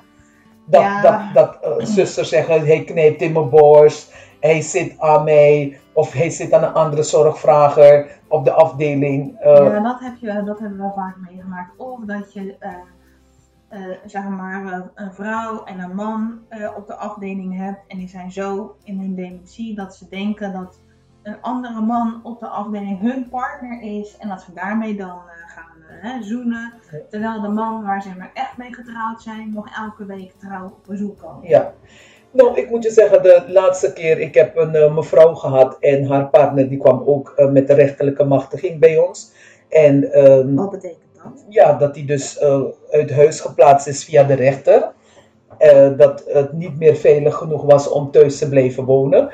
Dat, 0.65 1.03
dat, 1.03 1.21
dat 1.35 1.59
uh, 1.65 1.85
zusters 1.87 2.29
zeggen, 2.29 2.67
hij 2.67 2.85
knijpt 2.85 3.23
in 3.23 3.33
mijn 3.33 3.51
borst, 3.51 4.15
hij 4.41 4.61
zit 4.61 4.95
aan 4.99 5.25
mij, 5.25 5.79
of 5.93 6.13
hij 6.13 6.31
zit 6.31 6.53
aan 6.53 6.63
een 6.63 6.73
andere 6.73 7.03
zorgvrager 7.03 8.21
op 8.29 8.45
de 8.45 8.53
afdeling. 8.53 9.41
Uh, 9.45 9.55
ja, 9.55 9.81
dat, 9.81 10.01
heb 10.01 10.17
je, 10.21 10.43
dat 10.45 10.59
hebben 10.59 10.79
we 10.79 10.91
vaak 10.95 11.17
meegemaakt. 11.31 11.71
Of 11.77 11.99
dat 12.07 12.33
je 12.33 12.41
uh, 12.61 12.69
uh, 13.73 13.97
zeg 14.07 14.29
maar 14.29 14.91
een 14.95 15.13
vrouw 15.13 15.65
en 15.65 15.81
een 15.81 15.95
man 15.95 16.41
op 16.77 16.87
de 16.87 16.95
afdeling 16.95 17.57
hebt 17.57 17.81
en 17.89 17.99
die 17.99 18.09
zijn 18.09 18.33
zo 18.33 18.77
in 18.85 18.99
hun 18.99 19.15
dementie 19.15 19.75
dat 19.75 19.95
ze 19.97 20.09
denken 20.09 20.53
dat 20.53 20.81
een 21.23 21.41
andere 21.41 21.81
man 21.81 22.21
op 22.23 22.41
de 22.41 22.47
afdeling 22.47 23.01
hun 23.01 23.29
partner 23.29 23.83
is 23.83 24.17
en 24.19 24.29
dat 24.29 24.43
ze 24.43 24.53
daarmee 24.55 24.97
dan 24.97 25.19
gaan 25.47 25.73
hè, 26.01 26.23
zoenen. 26.23 26.73
Terwijl 27.11 27.41
de 27.41 27.49
man 27.49 27.83
waar 27.83 28.03
ze 28.03 28.09
maar 28.19 28.31
echt 28.35 28.57
mee 28.57 28.75
getrouwd 28.75 29.23
zijn 29.23 29.53
nog 29.55 29.69
elke 29.77 30.05
week 30.05 30.33
trouw 30.39 30.65
op 30.65 30.87
bezoek 30.87 31.19
komen. 31.19 31.49
Ja. 31.49 31.73
Nou, 32.31 32.57
ik 32.57 32.71
moet 32.71 32.83
je 32.83 32.91
zeggen, 32.91 33.23
de 33.23 33.45
laatste 33.49 33.93
keer, 33.93 34.19
ik 34.19 34.35
heb 34.35 34.57
een 34.57 34.75
uh, 34.75 34.95
mevrouw 34.95 35.35
gehad 35.35 35.77
en 35.81 36.07
haar 36.07 36.29
partner 36.29 36.69
die 36.69 36.79
kwam 36.79 37.03
ook 37.07 37.33
uh, 37.37 37.51
met 37.51 37.67
de 37.67 37.75
rechterlijke 37.75 38.25
machtiging 38.25 38.81
bij 38.81 38.99
ons. 38.99 39.33
En, 39.69 40.19
um, 40.31 40.55
Wat 40.55 40.71
betekent 40.71 41.01
dat? 41.01 41.12
Ja, 41.49 41.73
dat 41.73 41.97
hij 41.97 42.05
dus 42.05 42.41
uh, 42.43 42.63
uit 42.91 43.13
huis 43.13 43.41
geplaatst 43.41 43.87
is 43.87 44.05
via 44.05 44.25
de 44.25 44.35
rechter. 44.35 44.93
dat 45.97 46.25
het 46.27 46.53
niet 46.53 46.79
meer 46.79 46.97
veilig 46.97 47.35
genoeg 47.35 47.63
was 47.63 47.89
om 47.89 48.11
thuis 48.11 48.39
te 48.39 48.49
blijven 48.49 48.85
wonen. 48.85 49.31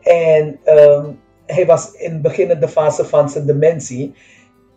En 0.00 0.60
um, 0.66 1.20
hij 1.46 1.66
was 1.66 1.92
in 1.92 2.12
de 2.12 2.20
beginnende 2.20 2.68
fase 2.68 3.04
van 3.04 3.28
zijn 3.28 3.46
dementie. 3.46 4.14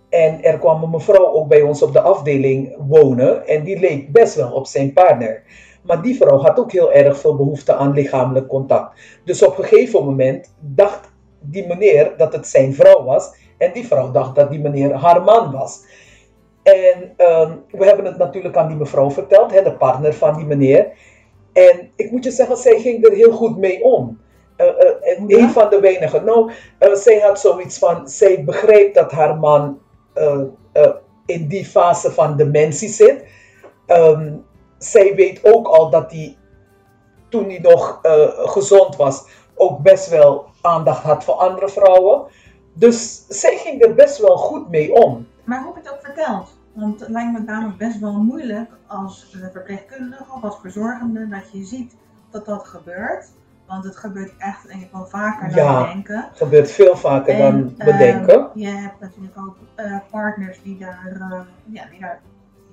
En 0.09 0.43
er 0.43 0.59
kwam 0.59 0.83
een 0.83 0.89
mevrouw 0.89 1.33
ook 1.33 1.47
bij 1.47 1.61
ons 1.61 1.81
op 1.81 1.93
de 1.93 2.01
afdeling 2.01 2.75
wonen. 2.87 3.47
En 3.47 3.63
die 3.63 3.79
leek 3.79 4.11
best 4.11 4.35
wel 4.35 4.51
op 4.51 4.67
zijn 4.67 4.93
partner. 4.93 5.43
Maar 5.83 6.01
die 6.01 6.15
vrouw 6.15 6.37
had 6.37 6.59
ook 6.59 6.71
heel 6.71 6.93
erg 6.93 7.19
veel 7.19 7.35
behoefte 7.35 7.73
aan 7.73 7.93
lichamelijk 7.93 8.47
contact. 8.47 8.99
Dus 9.25 9.43
op 9.43 9.57
een 9.57 9.63
gegeven 9.63 10.05
moment 10.05 10.53
dacht 10.59 11.11
die 11.39 11.67
meneer 11.67 12.13
dat 12.17 12.33
het 12.33 12.47
zijn 12.47 12.73
vrouw 12.73 13.03
was. 13.03 13.35
En 13.57 13.71
die 13.73 13.87
vrouw 13.87 14.11
dacht 14.11 14.35
dat 14.35 14.49
die 14.49 14.59
meneer 14.59 14.93
haar 14.93 15.23
man 15.23 15.51
was. 15.51 15.85
En 16.67 17.13
uh, 17.17 17.51
we 17.71 17.85
hebben 17.85 18.05
het 18.05 18.17
natuurlijk 18.17 18.57
aan 18.57 18.67
die 18.67 18.77
mevrouw 18.77 19.11
verteld, 19.11 19.51
hè, 19.51 19.63
de 19.63 19.73
partner 19.73 20.13
van 20.13 20.35
die 20.35 20.45
meneer. 20.45 20.91
En 21.53 21.91
ik 21.95 22.11
moet 22.11 22.23
je 22.23 22.31
zeggen, 22.31 22.57
zij 22.57 22.79
ging 22.79 23.05
er 23.05 23.13
heel 23.13 23.31
goed 23.31 23.57
mee 23.57 23.83
om. 23.83 24.19
Uh, 24.57 24.67
uh, 24.67 25.39
een 25.39 25.49
van 25.49 25.69
de 25.69 25.79
weinigen. 25.79 26.25
Nou, 26.25 26.51
uh, 26.79 26.93
zij 26.93 27.19
had 27.19 27.39
zoiets 27.39 27.77
van, 27.77 28.09
zij 28.09 28.43
begreep 28.43 28.93
dat 28.93 29.11
haar 29.11 29.37
man 29.37 29.79
in 31.25 31.47
die 31.47 31.65
fase 31.65 32.11
van 32.11 32.37
dementie 32.37 32.89
zit. 32.89 33.25
Um, 33.87 34.45
zij 34.77 35.15
weet 35.15 35.53
ook 35.53 35.67
al 35.67 35.89
dat 35.89 36.11
hij, 36.11 36.37
toen 37.29 37.49
hij 37.49 37.59
nog 37.59 37.99
gezond 38.33 38.95
was, 38.95 39.25
ook 39.55 39.79
best 39.79 40.09
wel 40.09 40.45
aandacht 40.61 41.03
had 41.03 41.23
voor 41.23 41.33
andere 41.33 41.69
vrouwen. 41.69 42.25
Dus 42.73 43.25
zij 43.27 43.57
ging 43.57 43.83
er 43.83 43.93
best 43.93 44.17
wel 44.17 44.37
goed 44.37 44.69
mee 44.69 44.93
om. 44.93 45.27
Maar 45.43 45.63
hoe 45.63 45.73
heb 45.73 45.83
je 45.83 45.89
het 45.89 45.99
ook 45.99 46.05
verteld? 46.05 46.56
Want 46.79 46.99
het 46.99 47.09
lijkt 47.09 47.31
me 47.31 47.39
namelijk 47.39 47.77
best 47.77 47.99
wel 47.99 48.21
moeilijk 48.23 48.69
als 48.87 49.35
verpleegkundige 49.51 50.25
of 50.33 50.43
als 50.43 50.59
verzorgende 50.59 51.27
dat 51.27 51.51
je 51.51 51.63
ziet 51.63 51.95
dat 52.29 52.45
dat 52.45 52.67
gebeurt. 52.67 53.31
Want 53.67 53.83
het 53.83 53.97
gebeurt 53.97 54.33
echt 54.37 54.67
denk 54.67 54.81
ik 54.81 54.91
wel 54.91 55.05
vaker 55.05 55.55
dan 55.55 55.81
we 55.81 55.87
denken. 55.93 56.27
Het 56.29 56.37
gebeurt 56.37 56.71
veel 56.71 56.97
vaker 56.97 57.37
dan 57.37 57.75
we 57.77 57.91
uh, 57.91 57.97
denken. 57.97 58.49
Je 58.53 58.67
hebt 58.67 58.99
natuurlijk 58.99 59.37
ook 59.37 59.57
uh, 59.77 59.97
partners 60.11 60.61
die 60.63 60.77
daar, 60.77 61.11
uh, 61.13 61.39
ja, 61.65 61.85
die 61.89 61.99
daar 61.99 62.21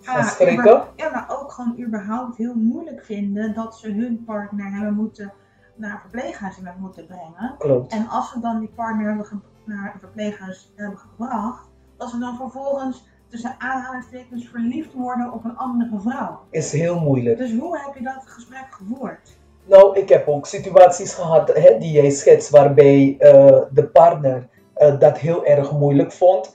ja, 0.01 0.87
ja, 0.97 1.11
maar 1.11 1.27
ook 1.29 1.53
gewoon 1.53 1.81
überhaupt 1.81 2.37
heel 2.37 2.55
moeilijk 2.55 3.05
vinden 3.05 3.55
dat 3.55 3.79
ze 3.79 3.93
hun 3.93 4.25
partner 4.25 4.73
hebben 4.73 4.95
moeten 4.95 5.33
naar 5.75 5.93
een 5.93 6.01
verpleeghuis 6.01 6.57
hebben 6.57 6.81
moeten 6.81 7.07
brengen. 7.07 7.55
Klopt. 7.59 7.93
En 7.93 8.09
als 8.09 8.31
ze 8.31 8.41
dan 8.41 8.59
die 8.59 8.71
partner 8.75 9.07
hebben 9.07 9.43
naar 9.65 9.91
een 9.95 10.01
verpleeghuis 10.01 10.73
hebben 10.75 10.99
gebracht, 10.99 11.69
dat 11.97 12.11
ze 12.11 12.19
dan 12.19 12.37
vervolgens 12.37 13.05
tussen 13.29 13.55
aanhalingstekens 13.59 14.49
verliefd 14.49 14.93
worden 14.93 15.33
op 15.33 15.45
een 15.45 15.57
andere 15.57 16.01
vrouw. 16.01 16.41
Is 16.51 16.73
heel 16.73 17.01
moeilijk. 17.01 17.39
Dus 17.39 17.53
hoe 17.59 17.79
heb 17.79 17.95
je 17.95 18.05
dat 18.05 18.23
gesprek 18.27 18.67
gevoerd? 18.71 19.37
Nou, 19.67 19.99
ik 19.99 20.09
heb 20.09 20.29
ook 20.29 20.47
situaties 20.47 21.15
gehad 21.15 21.53
hè, 21.55 21.79
die 21.79 21.93
jij 21.93 22.11
schetst 22.11 22.51
waarbij 22.51 23.17
uh, 23.21 23.59
de 23.71 23.89
partner 23.93 24.49
uh, 24.77 24.99
dat 24.99 25.19
heel 25.19 25.47
erg 25.47 25.73
moeilijk 25.73 26.13
vond. 26.13 26.55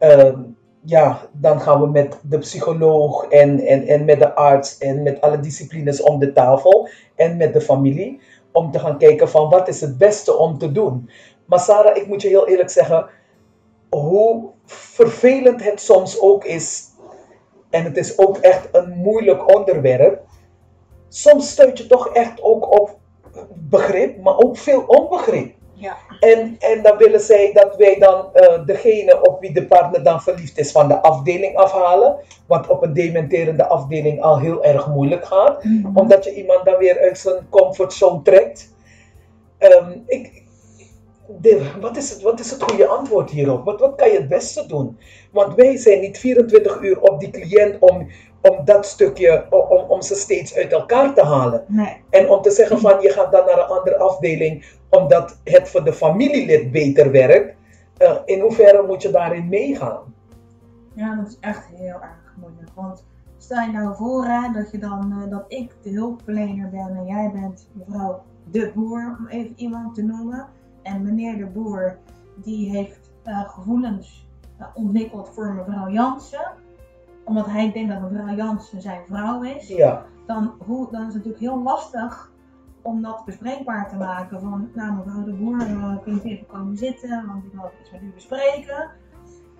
Uh, 0.00 0.32
ja, 0.84 1.20
dan 1.32 1.60
gaan 1.60 1.80
we 1.80 1.86
met 1.86 2.18
de 2.22 2.38
psycholoog 2.38 3.24
en, 3.24 3.60
en, 3.60 3.86
en 3.86 4.04
met 4.04 4.18
de 4.18 4.34
arts 4.34 4.78
en 4.78 5.02
met 5.02 5.20
alle 5.20 5.40
disciplines 5.40 6.02
om 6.02 6.18
de 6.18 6.32
tafel 6.32 6.88
en 7.16 7.36
met 7.36 7.52
de 7.54 7.60
familie. 7.60 8.20
Om 8.52 8.70
te 8.70 8.78
gaan 8.78 8.98
kijken 8.98 9.28
van 9.28 9.50
wat 9.50 9.68
is 9.68 9.80
het 9.80 9.98
beste 9.98 10.36
om 10.36 10.58
te 10.58 10.72
doen. 10.72 11.10
Maar 11.44 11.60
Sarah, 11.60 11.96
ik 11.96 12.06
moet 12.06 12.22
je 12.22 12.28
heel 12.28 12.48
eerlijk 12.48 12.70
zeggen, 12.70 13.06
hoe 13.90 14.50
vervelend 14.66 15.64
het 15.64 15.80
soms 15.80 16.20
ook 16.20 16.44
is. 16.44 16.88
En 17.70 17.84
het 17.84 17.96
is 17.96 18.18
ook 18.18 18.36
echt 18.36 18.68
een 18.72 18.90
moeilijk 18.90 19.56
onderwerp. 19.56 20.22
Soms 21.08 21.50
stuit 21.50 21.78
je 21.78 21.86
toch 21.86 22.08
echt 22.08 22.42
ook 22.42 22.80
op 22.80 22.98
begrip, 23.54 24.22
maar 24.22 24.36
ook 24.36 24.56
veel 24.56 24.80
onbegrip. 24.86 25.54
Ja. 25.80 25.96
En, 26.20 26.56
en 26.58 26.82
dan 26.82 26.96
willen 26.96 27.20
zij 27.20 27.52
dat 27.52 27.76
wij 27.76 27.98
dan 27.98 28.28
uh, 28.34 28.66
degene 28.66 29.28
op 29.28 29.40
wie 29.40 29.52
de 29.52 29.66
partner 29.66 30.04
dan 30.04 30.22
verliefd 30.22 30.58
is 30.58 30.72
van 30.72 30.88
de 30.88 31.02
afdeling 31.02 31.56
afhalen. 31.56 32.16
Wat 32.46 32.66
op 32.66 32.82
een 32.82 32.92
dementerende 32.92 33.66
afdeling 33.66 34.22
al 34.22 34.38
heel 34.38 34.64
erg 34.64 34.88
moeilijk 34.88 35.24
gaat. 35.24 35.64
Mm 35.64 35.82
-hmm. 35.84 35.96
Omdat 35.96 36.24
je 36.24 36.34
iemand 36.34 36.64
dan 36.64 36.76
weer 36.78 36.98
uit 37.00 37.18
zijn 37.18 37.46
comfortzone 37.50 38.22
trekt. 38.22 38.74
Um, 39.58 40.04
ik, 40.06 40.39
de, 41.38 41.70
wat, 41.80 41.96
is 41.96 42.10
het, 42.10 42.22
wat 42.22 42.40
is 42.40 42.50
het 42.50 42.62
goede 42.62 42.86
antwoord 42.86 43.30
hierop? 43.30 43.64
Wat, 43.64 43.80
wat 43.80 43.94
kan 43.94 44.10
je 44.10 44.18
het 44.18 44.28
beste 44.28 44.66
doen? 44.66 44.98
Want 45.32 45.54
wij 45.54 45.76
zijn 45.76 46.00
niet 46.00 46.18
24 46.18 46.80
uur 46.80 47.00
op 47.00 47.20
die 47.20 47.30
cliënt 47.30 47.76
om, 47.78 48.08
om 48.40 48.64
dat 48.64 48.86
stukje, 48.86 49.46
om, 49.50 49.84
om 49.88 50.02
ze 50.02 50.14
steeds 50.14 50.54
uit 50.54 50.72
elkaar 50.72 51.14
te 51.14 51.24
halen. 51.24 51.64
Nee. 51.66 52.02
En 52.10 52.28
om 52.28 52.42
te 52.42 52.50
zeggen 52.50 52.78
van 52.78 53.00
je 53.00 53.10
gaat 53.10 53.32
dan 53.32 53.46
naar 53.46 53.58
een 53.58 53.76
andere 53.76 53.98
afdeling 53.98 54.78
omdat 54.88 55.40
het 55.44 55.68
voor 55.68 55.84
de 55.84 55.92
familielid 55.92 56.72
beter 56.72 57.10
werkt. 57.10 57.54
Uh, 57.98 58.16
in 58.24 58.40
hoeverre 58.40 58.86
moet 58.86 59.02
je 59.02 59.10
daarin 59.10 59.48
meegaan? 59.48 60.14
Ja, 60.94 61.14
dat 61.14 61.28
is 61.28 61.36
echt 61.40 61.66
heel 61.74 61.94
erg 61.94 62.34
moeilijk. 62.36 62.70
Want 62.74 63.04
stel 63.38 63.60
je 63.60 63.72
nou 63.72 63.96
voor 63.96 64.24
hè, 64.24 64.52
dat, 64.52 64.70
je 64.70 64.78
dan, 64.78 65.22
uh, 65.22 65.30
dat 65.30 65.44
ik 65.48 65.72
de 65.82 65.90
hulpverlener 65.90 66.70
ben 66.70 66.96
en 66.96 67.06
jij 67.06 67.30
bent 67.32 67.68
mevrouw 67.72 68.22
de 68.50 68.70
boer, 68.74 69.16
om 69.18 69.26
even 69.26 69.52
iemand 69.56 69.94
te 69.94 70.02
noemen. 70.02 70.48
En 70.90 71.02
meneer 71.02 71.38
de 71.38 71.46
boer, 71.46 71.98
die 72.34 72.70
heeft 72.70 73.10
uh, 73.24 73.48
gevoelens 73.48 74.28
ontwikkeld 74.74 75.28
voor 75.28 75.52
mevrouw 75.52 75.88
Jansen. 75.90 76.52
Omdat 77.24 77.46
hij 77.46 77.72
denkt 77.72 77.92
dat 77.92 78.10
mevrouw 78.10 78.34
Jansen 78.34 78.82
zijn 78.82 79.00
vrouw 79.06 79.42
is. 79.42 79.68
Ja. 79.68 80.04
Dan, 80.26 80.54
hoe, 80.66 80.88
dan 80.90 81.00
is 81.00 81.06
het 81.06 81.14
natuurlijk 81.14 81.42
heel 81.42 81.62
lastig 81.62 82.32
om 82.82 83.02
dat 83.02 83.24
bespreekbaar 83.24 83.88
te 83.88 83.96
maken. 83.96 84.40
Van, 84.40 84.70
nou 84.74 84.92
mevrouw 84.92 85.24
de 85.24 85.32
Boer, 85.32 85.70
uh, 85.70 86.02
kunt 86.02 86.24
u 86.24 86.28
even 86.28 86.46
komen 86.46 86.76
zitten, 86.76 87.26
want 87.26 87.44
ik 87.44 87.52
wil 87.52 87.70
iets 87.80 87.90
met 87.90 88.02
u 88.02 88.12
bespreken. 88.14 88.90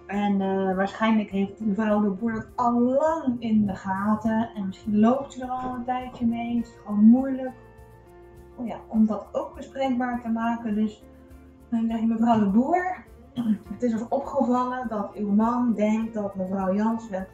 En 0.07 0.41
uh, 0.41 0.77
waarschijnlijk 0.77 1.31
heeft 1.31 1.61
mevrouw 1.61 2.01
de 2.01 2.11
Boer 2.11 2.33
dat 2.33 2.47
al 2.55 2.81
lang 2.81 3.37
in 3.39 3.67
de 3.67 3.75
gaten. 3.75 4.51
En 4.55 4.67
misschien 4.67 4.99
loopt 4.99 5.33
ze 5.33 5.43
er 5.43 5.51
al 5.51 5.75
een 5.75 5.85
tijdje 5.85 6.27
mee. 6.27 6.57
Het 6.57 6.67
is 6.67 6.73
gewoon 6.85 7.05
moeilijk 7.05 7.53
oh 8.61 8.67
ja, 8.67 8.81
om 8.89 9.07
dat 9.07 9.27
ook 9.33 9.55
bespreekbaar 9.55 10.21
te 10.23 10.29
maken. 10.29 10.75
Dus 10.75 11.03
dan 11.71 12.01
je 12.01 12.07
mevrouw 12.07 12.39
de 12.39 12.47
Boer, 12.47 13.05
het 13.73 13.83
is 13.83 13.93
ons 13.93 14.05
opgevallen 14.09 14.89
dat 14.89 15.11
uw 15.15 15.31
man 15.31 15.73
denkt 15.75 16.15
dat 16.15 16.35
mevrouw 16.35 16.75
Jansen, 16.75 17.27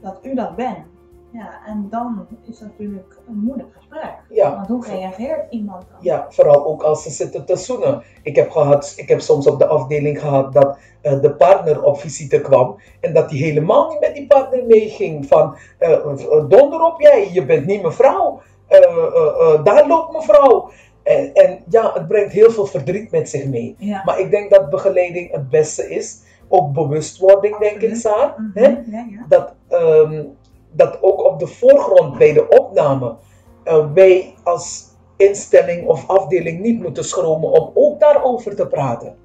dat 0.00 0.18
u 0.22 0.34
dat 0.34 0.56
bent. 0.56 0.84
Ja, 1.32 1.50
en 1.66 1.86
dan 1.90 2.26
is 2.42 2.58
dat 2.58 2.68
natuurlijk 2.68 3.18
een 3.28 3.38
moeilijk 3.38 3.68
gesprek. 3.76 4.14
Ja. 4.28 4.54
Want 4.54 4.66
hoe 4.66 4.86
reageert 4.86 5.52
iemand 5.52 5.82
dan? 5.90 5.98
Ja, 6.00 6.26
vooral 6.28 6.66
ook 6.66 6.82
als 6.82 7.02
ze 7.02 7.10
zitten 7.10 7.44
te 7.44 7.56
zoenen. 7.56 8.02
Ik 8.22 8.36
heb, 8.36 8.50
gehad, 8.50 8.94
ik 8.96 9.08
heb 9.08 9.20
soms 9.20 9.46
op 9.46 9.58
de 9.58 9.66
afdeling 9.66 10.20
gehad 10.20 10.52
dat 10.52 10.78
uh, 11.02 11.20
de 11.20 11.34
partner 11.34 11.82
op 11.82 11.98
visite 11.98 12.40
kwam 12.40 12.76
en 13.00 13.12
dat 13.12 13.30
hij 13.30 13.38
helemaal 13.38 13.88
niet 13.88 14.00
met 14.00 14.14
die 14.14 14.26
partner 14.26 14.64
meeging. 14.66 15.26
Van 15.26 15.56
uh, 15.80 16.48
donder 16.48 16.82
op 16.82 17.00
jij, 17.00 17.30
je 17.32 17.44
bent 17.44 17.66
niet 17.66 17.82
mevrouw. 17.82 18.40
Uh, 18.68 19.64
daar 19.64 19.86
loopt 19.86 20.12
mevrouw. 20.12 20.70
En, 21.06 21.34
en, 21.34 21.64
ja, 21.68 21.92
het 21.92 22.08
brengt 22.08 22.32
heel 22.32 22.50
veel 22.50 22.66
verdriet 22.66 23.10
met 23.10 23.28
zich 23.28 23.46
mee. 23.46 23.74
Ja. 23.78 24.02
Maar 24.04 24.20
ik 24.20 24.30
denk 24.30 24.50
dat 24.50 24.70
begeleiding 24.70 25.32
het 25.32 25.50
beste 25.50 25.90
is. 25.90 26.20
Ook 26.48 26.72
bewustwording, 26.72 27.58
denk 27.58 27.80
ik, 27.80 27.94
Saar. 27.96 28.34
Mm 28.36 28.50
-hmm. 28.54 28.84
ja, 28.90 29.06
ja. 29.10 29.24
Dat, 29.28 29.54
um, 29.70 30.36
dat 30.72 31.02
ook 31.02 31.24
op 31.24 31.38
de 31.38 31.46
voorgrond 31.46 32.18
bij 32.18 32.32
de 32.32 32.48
opname 32.48 33.16
uh, 33.64 33.92
wij 33.92 34.34
als 34.42 34.84
instelling 35.16 35.86
of 35.86 36.08
afdeling 36.08 36.60
niet 36.60 36.82
moeten 36.82 37.04
schromen 37.04 37.50
om 37.50 37.70
ook 37.74 38.00
daarover 38.00 38.56
te 38.56 38.66
praten. 38.66 39.16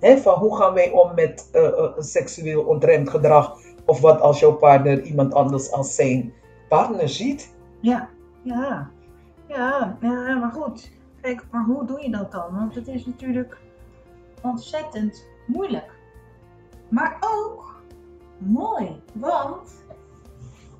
van 0.00 0.34
hoe 0.34 0.56
gaan 0.56 0.74
wij 0.74 0.90
om 0.90 1.14
met 1.14 1.50
uh, 1.54 1.88
seksueel 1.98 2.62
ontremd 2.62 3.10
gedrag? 3.10 3.56
Of 3.84 4.00
wat 4.00 4.20
als 4.20 4.40
jouw 4.40 4.56
partner 4.56 5.02
iemand 5.02 5.34
anders 5.34 5.72
als 5.72 5.94
zijn 5.94 6.32
partner 6.68 7.08
ziet? 7.08 7.54
Ja, 7.80 8.08
ja. 8.42 8.90
Ja, 9.48 9.96
ja, 10.00 10.34
maar 10.34 10.52
goed. 10.52 10.90
Kijk, 11.20 11.44
maar 11.50 11.64
hoe 11.64 11.86
doe 11.86 12.02
je 12.02 12.10
dat 12.10 12.32
dan? 12.32 12.54
Want 12.54 12.74
het 12.74 12.88
is 12.88 13.06
natuurlijk 13.06 13.58
ontzettend 14.42 15.26
moeilijk. 15.46 15.96
Maar 16.88 17.16
ook 17.20 17.82
mooi, 18.38 19.02
want 19.12 19.84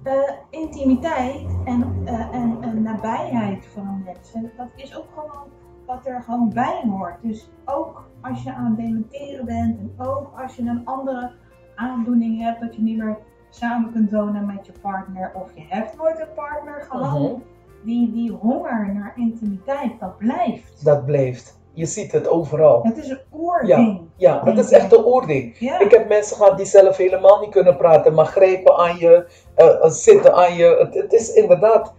uh, 0.05 0.31
intimiteit 0.51 1.47
en, 1.65 2.03
uh, 2.05 2.35
en, 2.35 2.63
en 2.63 2.83
nabijheid 2.83 3.67
van 3.67 4.03
mensen, 4.05 4.53
dat 4.57 4.69
is 4.75 4.97
ook 4.97 5.07
gewoon 5.15 5.47
wat 5.87 6.07
er 6.07 6.23
gewoon 6.23 6.53
bij 6.53 6.83
hoort. 6.89 7.23
Dus 7.23 7.51
ook 7.65 8.09
als 8.21 8.43
je 8.43 8.55
aan 8.55 8.67
het 8.67 8.77
dementeren 8.77 9.45
bent 9.45 9.79
en 9.79 9.93
ook 10.07 10.41
als 10.41 10.57
je 10.57 10.63
een 10.63 10.87
andere 10.87 11.33
aandoening 11.75 12.41
hebt, 12.41 12.61
dat 12.61 12.75
je 12.75 12.83
niet 12.83 12.99
meer 12.99 13.19
samen 13.51 13.93
kunt 13.93 14.11
wonen 14.11 14.47
met 14.47 14.67
je 14.67 14.73
partner 14.81 15.33
of 15.35 15.55
je 15.55 15.65
hebt 15.69 15.97
nooit 15.97 16.21
een 16.21 16.35
partner, 16.35 16.87
gewoon 16.89 17.33
mhm. 17.33 17.41
Die, 17.85 18.13
die 18.13 18.31
honger 18.31 18.95
naar 18.95 19.13
intimiteit, 19.17 20.01
dat 20.01 20.19
blijft. 20.19 20.85
Dat 20.85 21.05
blijft. 21.05 21.59
Je 21.73 21.87
ziet 21.87 22.13
het 22.13 22.29
overal. 22.29 22.83
Het 22.83 22.97
is 22.97 23.09
een 23.09 23.21
oording. 23.31 24.01
Ja, 24.17 24.41
ja 24.41 24.45
dat 24.45 24.59
is 24.59 24.71
echt 24.71 24.93
een 24.93 25.05
oording. 25.05 25.59
Ik 25.59 25.91
heb 25.91 26.09
mensen 26.09 26.37
gehad 26.37 26.57
die 26.57 26.67
zelf 26.67 26.97
helemaal 26.97 27.41
niet 27.41 27.51
kunnen 27.51 27.77
praten, 27.77 28.15
maar 28.15 28.27
grijpen 28.27 28.77
aan 28.77 28.99
je, 28.99 29.27
uh, 29.57 29.91
zitten 29.91 30.35
aan 30.35 30.55
je. 30.55 30.77
Het, 30.79 30.95
het 30.95 31.13
is 31.13 31.33
inderdaad, 31.33 31.95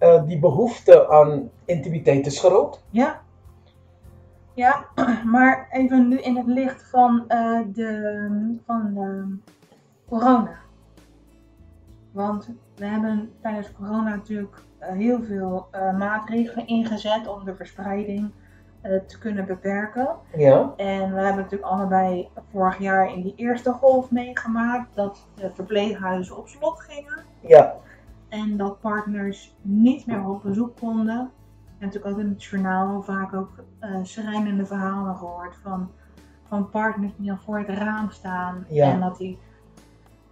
uh, 0.00 0.22
die 0.26 0.38
behoefte 0.38 1.08
aan 1.08 1.50
intimiteit 1.64 2.26
is 2.26 2.38
groot. 2.38 2.82
Ja. 2.90 3.20
Ja, 4.54 4.86
maar 5.34 5.68
even 5.70 6.08
nu 6.08 6.18
in 6.18 6.36
het 6.36 6.46
licht 6.46 6.88
van, 6.90 7.24
de, 7.72 8.56
van 8.66 9.40
corona. 10.08 10.58
Want 12.12 12.50
we 12.76 12.84
hebben 12.84 13.32
tijdens 13.42 13.72
corona 13.72 14.08
natuurlijk 14.08 14.62
heel 14.78 15.22
veel 15.22 15.68
maatregelen 15.98 16.66
ingezet 16.66 17.28
om 17.28 17.44
de 17.44 17.54
verspreiding 17.54 18.30
uh, 18.82 19.00
te 19.06 19.18
kunnen 19.18 19.46
beperken. 19.46 20.08
Ja. 20.36 20.72
En 20.76 21.14
we 21.14 21.20
hebben 21.20 21.42
natuurlijk 21.42 21.70
allebei 21.70 22.28
vorig 22.50 22.78
jaar 22.78 23.12
in 23.12 23.22
die 23.22 23.34
eerste 23.36 23.72
golf 23.72 24.10
meegemaakt 24.10 24.94
dat 24.94 25.26
de 25.34 25.50
verpleeghuizen 25.54 26.36
op 26.36 26.48
slot 26.48 26.80
gingen. 26.80 27.18
Ja. 27.40 27.74
En 28.28 28.56
dat 28.56 28.80
partners 28.80 29.56
niet 29.62 30.06
meer 30.06 30.28
op 30.28 30.42
bezoek 30.42 30.76
konden. 30.76 31.18
En 31.18 31.86
natuurlijk 31.86 32.14
ook 32.14 32.20
in 32.20 32.28
het 32.28 32.44
journaal 32.44 33.02
vaak 33.02 33.34
ook 33.34 33.64
uh, 33.80 33.96
schrijnende 34.02 34.66
verhalen 34.66 35.16
gehoord 35.16 35.56
van, 35.62 35.90
van 36.48 36.70
partners 36.70 37.12
die 37.16 37.26
dan 37.26 37.38
voor 37.38 37.58
het 37.58 37.68
raam 37.68 38.10
staan. 38.10 38.64
Ja. 38.68 38.92
En 38.92 39.00
dat 39.00 39.16
die 39.18 39.38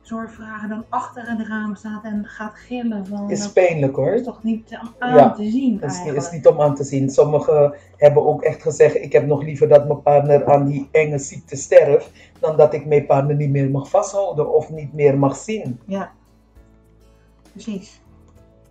zorgvragen 0.08 0.68
dan 0.68 0.84
achter 0.88 1.28
het 1.28 1.46
raam 1.46 1.74
staat 1.74 2.04
en 2.04 2.24
gaat 2.24 2.54
gillen 2.54 3.06
van... 3.06 3.30
Is 3.30 3.52
pijnlijk 3.52 3.96
hoor. 3.96 4.12
is 4.12 4.24
toch 4.24 4.42
niet 4.42 4.78
om 4.80 4.94
aan 4.98 5.34
te 5.34 5.50
zien 5.50 5.80
is, 5.80 6.04
is, 6.04 6.30
niet 6.30 6.46
om 6.46 6.60
aan 6.60 6.74
te 6.74 6.84
zien. 6.84 7.10
Sommigen 7.10 7.74
hebben 7.96 8.26
ook 8.26 8.42
echt 8.42 8.62
gezegd, 8.62 8.94
ik 8.94 9.12
heb 9.12 9.26
nog 9.26 9.42
liever 9.42 9.68
dat 9.68 9.86
mijn 9.86 10.02
partner 10.02 10.52
aan 10.52 10.66
die 10.66 10.88
enge 10.92 11.18
ziekte 11.18 11.56
sterft, 11.56 12.10
dan 12.40 12.56
dat 12.56 12.74
ik 12.74 12.86
mijn 12.86 13.06
partner 13.06 13.36
niet 13.36 13.50
meer 13.50 13.70
mag 13.70 13.88
vasthouden 13.88 14.54
of 14.54 14.70
niet 14.70 14.92
meer 14.92 15.18
mag 15.18 15.36
zien. 15.36 15.80
Ja, 15.84 16.10
precies. 17.52 18.00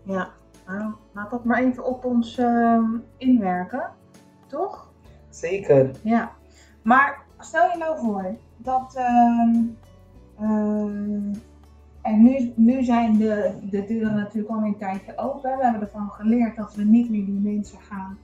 Ja, 0.03 0.29
nou, 0.67 0.94
laat 1.12 1.32
dat 1.32 1.44
maar 1.44 1.63
even 1.63 1.86
op 1.86 2.06
ons 2.06 2.38
uh, 2.38 2.84
inwerken, 3.17 3.89
toch? 4.48 4.91
Zeker. 5.29 5.92
Ja, 6.01 6.31
maar 6.81 7.22
stel 7.40 7.70
je 7.72 7.77
nou 7.77 8.00
voor 8.00 8.35
dat... 8.57 8.96
Uh, 8.98 9.85
Ehm, 10.40 11.34
en 12.02 12.24
nu, 12.24 12.54
nu 12.56 12.84
zijn 12.84 13.18
de, 13.18 13.54
de 13.70 13.86
deuren 13.86 14.16
natuurlijk 14.16 14.54
al 14.54 14.64
een 14.64 14.78
tijdje 14.78 15.18
open. 15.18 15.58
We 15.58 15.64
hebben 15.64 15.82
ervan 15.82 16.10
geleerd 16.10 16.56
dat 16.56 16.76
we 16.76 16.84
niet 16.84 17.10
meer 17.10 17.26
die 17.26 17.40
mensen 17.40 17.80
gaan, 17.80 18.18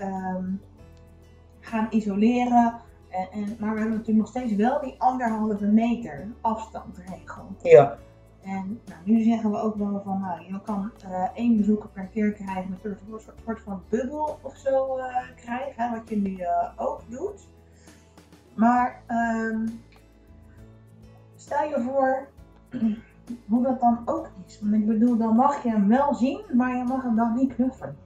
um, 0.00 0.60
gaan 1.60 1.86
isoleren. 1.90 2.74
En, 3.08 3.28
en, 3.32 3.56
maar 3.58 3.72
we 3.72 3.78
hebben 3.78 3.96
natuurlijk 3.98 4.18
nog 4.18 4.28
steeds 4.28 4.54
wel 4.54 4.80
die 4.80 4.94
anderhalve 4.98 5.66
meter 5.66 6.26
afstandregel. 6.40 7.44
Ja. 7.62 7.98
En 8.42 8.80
nou, 8.86 9.00
nu 9.04 9.22
zeggen 9.22 9.50
we 9.50 9.58
ook 9.58 9.76
wel 9.76 10.00
van, 10.04 10.20
nou, 10.20 10.40
je 10.52 10.60
kan 10.62 10.90
uh, 11.04 11.28
één 11.34 11.56
bezoeker 11.56 11.88
per 11.88 12.06
keer 12.06 12.32
krijgen, 12.32 12.70
met 12.70 12.84
een 12.84 13.20
soort 13.44 13.60
van 13.60 13.82
bubbel 13.88 14.38
of 14.42 14.56
zo 14.56 14.98
uh, 14.98 15.04
krijgen, 15.36 15.90
wat 15.90 16.08
je 16.08 16.16
nu 16.16 16.30
uh, 16.30 16.70
ook 16.76 17.02
doet. 17.08 17.48
Maar 18.54 19.02
um, 19.08 19.80
stel 21.50 21.68
je 21.68 21.80
voor 21.80 22.28
hoe 23.50 23.62
dat 23.62 23.80
dan 23.80 24.02
ook 24.04 24.30
is. 24.46 24.58
Want 24.60 24.74
ik 24.74 24.86
bedoel, 24.86 25.16
dan 25.16 25.36
mag 25.36 25.62
je 25.62 25.70
hem 25.70 25.88
wel 25.88 26.14
zien, 26.14 26.40
maar 26.52 26.76
je 26.76 26.84
mag 26.84 27.02
hem 27.02 27.16
dan 27.16 27.34
niet 27.36 27.54
knuffelen. 27.54 27.96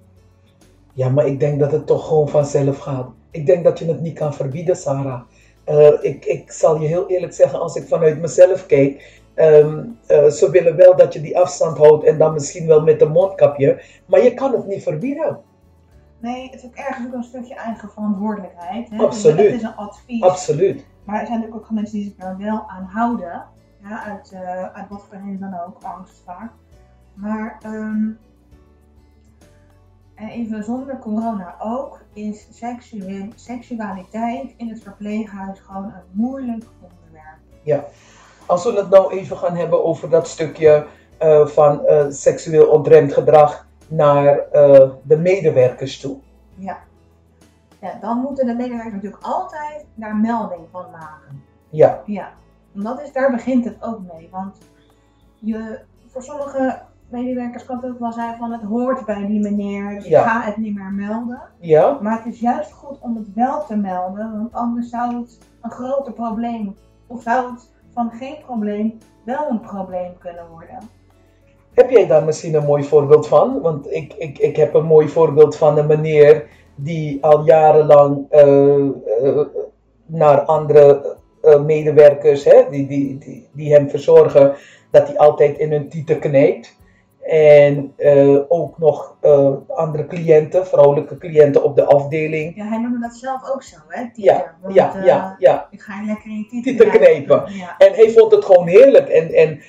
Ja, 0.93 1.09
maar 1.09 1.27
ik 1.27 1.41
denk 1.41 1.61
dat 1.61 1.73
het 1.73 1.87
toch 1.87 2.09
gewoon 2.09 2.29
vanzelf 2.29 2.79
gaat. 2.79 3.09
Ik 3.31 3.47
denk 3.47 3.65
dat 3.65 3.79
je 3.79 3.87
het 3.87 4.01
niet 4.01 4.19
kan 4.19 4.35
verbieden, 4.35 4.77
Sarah. 4.77 5.21
Uh, 5.69 5.93
ik, 6.01 6.25
ik 6.25 6.53
zal 6.53 6.81
je 6.81 6.87
heel 6.87 7.09
eerlijk 7.09 7.33
zeggen, 7.33 7.61
als 7.61 7.77
ik 7.77 7.89
vanuit 7.89 8.21
mezelf 8.21 8.67
kijk, 8.67 9.23
um, 9.37 9.99
uh, 10.09 10.27
ze 10.27 10.51
willen 10.51 10.77
wel 10.77 10.97
dat 10.97 11.13
je 11.13 11.21
die 11.21 11.39
afstand 11.39 11.79
houdt 11.79 12.05
en 12.05 12.19
dan 12.19 12.33
misschien 12.33 12.67
wel 12.67 12.83
met 12.83 13.01
een 13.01 13.11
mondkapje, 13.11 13.83
maar 14.07 14.23
je 14.23 14.35
kan 14.35 14.53
het 14.53 14.67
niet 14.67 14.83
verbieden. 14.83 15.41
Nee, 16.19 16.51
het 16.51 16.55
is 16.55 16.65
ook 16.65 16.75
ergens 16.75 17.07
ook 17.07 17.13
een 17.13 17.23
stukje 17.23 17.55
eigen 17.55 17.91
verantwoordelijkheid. 17.91 18.91
Hè? 18.91 18.97
Absoluut. 18.97 19.37
Dus 19.37 19.47
het 19.47 19.55
is 19.55 19.63
een 19.63 19.77
advies. 19.77 20.23
Absoluut. 20.23 20.85
Maar 21.05 21.21
er 21.21 21.27
zijn 21.27 21.39
natuurlijk 21.39 21.65
ook 21.65 21.71
mensen 21.71 21.99
die 21.99 22.05
zich 22.05 22.27
er 22.27 22.37
wel 22.37 22.69
aan 22.69 22.85
houden. 22.85 23.45
Ja, 23.83 24.05
uit, 24.05 24.33
uh, 24.33 24.73
uit 24.73 24.89
wat 24.89 25.05
voor 25.09 25.19
reden 25.19 25.41
dan 25.41 25.61
ook, 25.67 25.83
angst 25.83 26.23
vaak. 26.25 26.53
Maar 27.15 27.61
um, 27.67 28.19
even 30.17 30.65
zonder 30.65 30.99
corona 30.99 31.57
ook, 31.59 32.01
is 32.13 32.47
seksualiteit 33.35 34.55
in 34.57 34.69
het 34.69 34.83
verpleeghuis 34.83 35.61
gewoon 35.61 35.85
een 35.85 36.03
moeilijk 36.11 36.65
onderwerp. 36.81 37.39
Ja, 37.63 37.85
als 38.47 38.65
we 38.65 38.73
het 38.73 38.91
nou 38.91 39.13
even 39.13 39.37
gaan 39.37 39.57
hebben 39.57 39.85
over 39.85 40.11
dat 40.11 40.29
stukje 40.29 40.87
uh, 41.23 41.47
van 41.47 41.81
uh, 41.87 42.05
seksueel 42.09 42.67
ontremd 42.67 43.13
gedrag 43.13 43.67
naar 43.89 44.47
de 45.03 45.17
medewerkers 45.17 46.01
toe. 46.01 46.17
Ja 46.55 46.79
ja, 47.85 47.99
dan 48.01 48.19
moeten 48.19 48.47
de 48.47 48.55
medewerkers 48.55 48.93
natuurlijk 48.93 49.23
altijd 49.23 49.87
daar 49.95 50.17
melding 50.17 50.67
van 50.71 50.91
maken. 50.91 51.43
Ja. 51.69 52.03
Ja, 52.07 52.33
dat 52.73 53.03
is, 53.03 53.13
daar 53.13 53.31
begint 53.31 53.65
het 53.65 53.83
ook 53.83 54.01
mee. 54.13 54.29
Want 54.31 54.59
je, 55.39 55.81
voor 56.07 56.23
sommige 56.23 56.83
medewerkers 57.09 57.65
kan 57.65 57.77
het 57.77 57.91
ook 57.91 57.99
wel 57.99 58.13
zijn 58.13 58.37
van 58.37 58.53
het 58.53 58.63
hoort 58.63 59.05
bij 59.05 59.27
die 59.27 59.41
meneer, 59.41 59.95
dus 59.95 60.07
ja. 60.07 60.21
ik 60.21 60.27
ga 60.27 60.41
het 60.41 60.57
niet 60.57 60.75
meer 60.75 60.93
melden. 60.93 61.43
Ja. 61.59 61.99
Maar 62.01 62.17
het 62.17 62.35
is 62.35 62.41
juist 62.41 62.73
goed 62.73 62.99
om 63.01 63.17
het 63.17 63.35
wel 63.35 63.65
te 63.65 63.77
melden, 63.77 64.33
want 64.33 64.53
anders 64.53 64.89
zou 64.89 65.17
het 65.17 65.39
een 65.63 65.71
groter 65.71 66.13
probleem, 66.13 66.77
of 67.07 67.23
zou 67.23 67.53
het 67.53 67.71
van 67.95 68.11
geen 68.11 68.37
probleem 68.47 68.99
wel 69.25 69.51
een 69.51 69.61
probleem 69.61 70.19
kunnen 70.19 70.49
worden. 70.51 70.79
Heb 71.75 71.91
jij 71.91 72.07
daar 72.07 72.25
misschien 72.25 72.55
een 72.55 72.65
mooi 72.65 72.85
voorbeeld 72.85 73.29
van? 73.29 73.61
Want 73.61 73.93
ik, 73.93 74.13
ik, 74.13 74.39
ik 74.39 74.57
heb 74.57 74.75
een 74.75 74.85
mooi 74.85 75.09
voorbeeld 75.09 75.57
van 75.57 75.79
een 75.79 75.87
meneer 75.87 76.49
die 76.75 77.25
al 77.25 77.45
jarenlang 77.45 78.27
uh, 78.33 78.77
uh, 79.23 79.41
naar 80.07 80.41
andere 80.41 81.17
uh, 81.43 81.61
medewerkers, 81.61 82.45
hè, 82.45 82.63
die, 82.71 82.87
die, 82.87 83.19
die, 83.19 83.49
die 83.53 83.73
hem 83.73 83.91
verzorgen, 83.91 84.55
dat 84.91 85.07
hij 85.07 85.19
altijd 85.19 85.59
in 85.59 85.71
hun 85.71 85.89
tieten 85.89 86.19
knijpt. 86.19 86.83
En 87.23 87.95
ook 88.49 88.79
nog 88.79 89.17
andere 89.69 90.07
cliënten, 90.07 90.67
vrouwelijke 90.67 91.19
cliënten 91.19 91.63
op 91.63 91.77
de 91.77 91.85
afdeling. 91.85 92.57
Ja, 92.57 92.65
hij 92.65 92.79
noemde 92.79 92.99
dat 93.01 93.15
zelf 93.15 93.51
ook 93.55 93.63
zo, 93.63 93.77
hè? 93.89 94.11
Tieten. 94.13 94.35
Ja, 94.35 94.55
want, 94.63 94.75
ja, 94.75 94.93
ja, 95.05 95.37
ja. 95.39 95.69
Ik 95.71 95.81
ga 95.81 95.93
lekker 96.07 96.31
in 96.31 96.47
je 96.51 96.63
tieten 96.63 96.91
knijpen. 96.91 97.43
Ja. 97.47 97.75
En 97.79 97.93
hij 97.93 98.11
vond 98.11 98.33
het 98.33 98.45
gewoon 98.45 98.67
heerlijk. 98.67 99.09
En, 99.09 99.33
en 99.33 99.61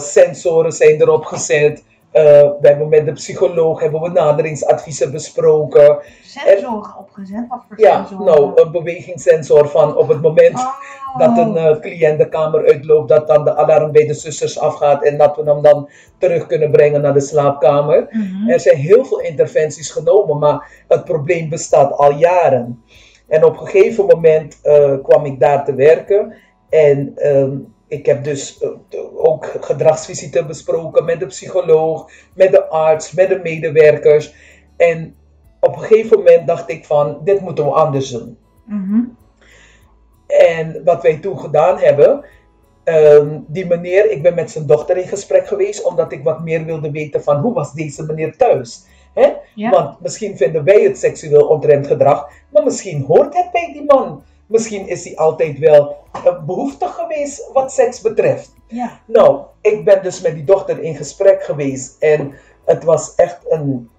sensoren 0.00 0.72
zijn 0.72 1.00
erop 1.00 1.24
gezet. 1.24 1.84
Uh, 2.14 2.22
we 2.60 2.68
hebben 2.68 2.88
met 2.88 3.04
de 3.04 3.12
psycholoog 3.12 3.80
hebben 3.80 4.00
we 4.00 4.08
naderingsadviezen 4.08 5.12
besproken. 5.12 5.98
Sensoren 6.22 6.98
opgezet? 6.98 7.44
Wat 7.48 7.64
voor 7.68 7.80
ja, 7.80 8.06
nou, 8.18 8.52
een 8.54 8.70
bewegingssensor 8.70 9.68
van 9.68 9.96
op 9.96 10.08
het 10.08 10.22
moment 10.22 10.54
oh. 10.54 11.18
dat 11.18 11.38
een 11.38 11.56
uh, 11.56 11.80
cliënt 11.80 12.18
de 12.18 12.28
kamer 12.28 12.66
uitloopt, 12.66 13.08
dat 13.08 13.26
dan 13.26 13.44
de 13.44 13.56
alarm 13.56 13.92
bij 13.92 14.06
de 14.06 14.14
zusters 14.14 14.58
afgaat 14.58 15.04
en 15.04 15.16
dat 15.18 15.36
we 15.36 15.42
hem 15.42 15.62
dan 15.62 15.88
terug 16.18 16.46
kunnen 16.46 16.70
brengen 16.70 17.00
naar 17.00 17.14
de 17.14 17.20
slaapkamer. 17.20 18.06
Mhm. 18.10 18.50
Er 18.50 18.60
zijn 18.60 18.76
heel 18.76 19.04
veel 19.04 19.20
interventies 19.20 19.90
genomen, 19.90 20.38
maar 20.38 20.84
het 20.88 21.04
probleem 21.04 21.48
bestaat 21.48 21.92
al 21.92 22.12
jaren. 22.12 22.82
En 23.28 23.44
op 23.44 23.60
een 23.60 23.66
gegeven 23.66 24.06
moment 24.06 24.60
uh, 24.64 24.94
kwam 25.02 25.24
ik 25.24 25.40
daar 25.40 25.64
te 25.64 25.74
werken 25.74 26.34
en 26.68 27.12
ehm, 27.16 27.56
ik 27.88 28.06
heb 28.06 28.24
dus 28.24 28.62
uh, 28.62 28.70
ook 29.16 29.56
gedragsvisite 29.60 30.44
besproken 30.44 31.04
met 31.04 31.20
de 31.20 31.26
psycholoog, 31.26 32.10
met 32.34 32.50
de 32.50 32.68
arts, 32.68 33.12
met 33.12 33.28
de 33.28 33.40
medewerkers. 33.42 34.34
En 34.76 35.14
op 35.60 35.76
een 35.76 35.82
gegeven 35.82 36.18
moment 36.18 36.46
dacht 36.46 36.70
ik 36.70 36.84
van, 36.84 37.20
dit 37.24 37.40
moeten 37.40 37.64
we 37.64 37.70
anders 37.70 38.10
doen. 38.10 38.38
Mhm. 38.64 39.00
En 40.26 40.84
wat 40.84 41.02
wij 41.02 41.16
toen 41.16 41.38
gedaan 41.38 41.78
hebben, 41.78 42.24
ehm, 42.84 43.38
die 43.46 43.66
meneer, 43.66 44.10
ik 44.10 44.22
ben 44.22 44.34
met 44.34 44.50
zijn 44.50 44.66
dochter 44.66 44.96
in 44.96 45.08
gesprek 45.08 45.46
geweest, 45.46 45.84
omdat 45.84 46.12
ik 46.12 46.24
wat 46.24 46.40
meer 46.40 46.64
wilde 46.64 46.90
weten 46.90 47.22
van 47.22 47.36
hoe 47.36 47.52
was 47.52 47.72
deze 47.72 48.04
meneer 48.04 48.36
thuis. 48.36 48.86
Hè? 49.14 49.32
Want 49.70 50.00
misschien 50.00 50.36
vinden 50.36 50.64
wij 50.64 50.82
het 50.82 50.98
seksueel 50.98 51.46
ontremd 51.46 51.86
gedrag, 51.86 52.30
maar 52.48 52.64
misschien 52.64 53.02
hoort 53.02 53.34
het 53.34 53.50
bij 53.52 53.70
die 53.72 53.84
man. 53.84 54.22
Misschien 54.46 54.88
is 54.88 55.04
hij 55.04 55.16
altijd 55.16 55.58
wel 55.58 55.96
behoeftig 56.46 56.94
geweest 56.94 57.50
wat 57.52 57.72
seks 57.72 58.00
betreft. 58.00 58.54
Ja. 58.66 59.00
Nou, 59.06 59.40
ik 59.60 59.84
ben 59.84 60.02
dus 60.02 60.20
met 60.20 60.34
die 60.34 60.44
dochter 60.44 60.82
in 60.82 60.96
gesprek 60.96 61.42
geweest 61.42 62.02
en 62.02 62.34
het 62.64 62.84
was 62.84 63.14
echt 63.14 63.38
een 63.48 63.90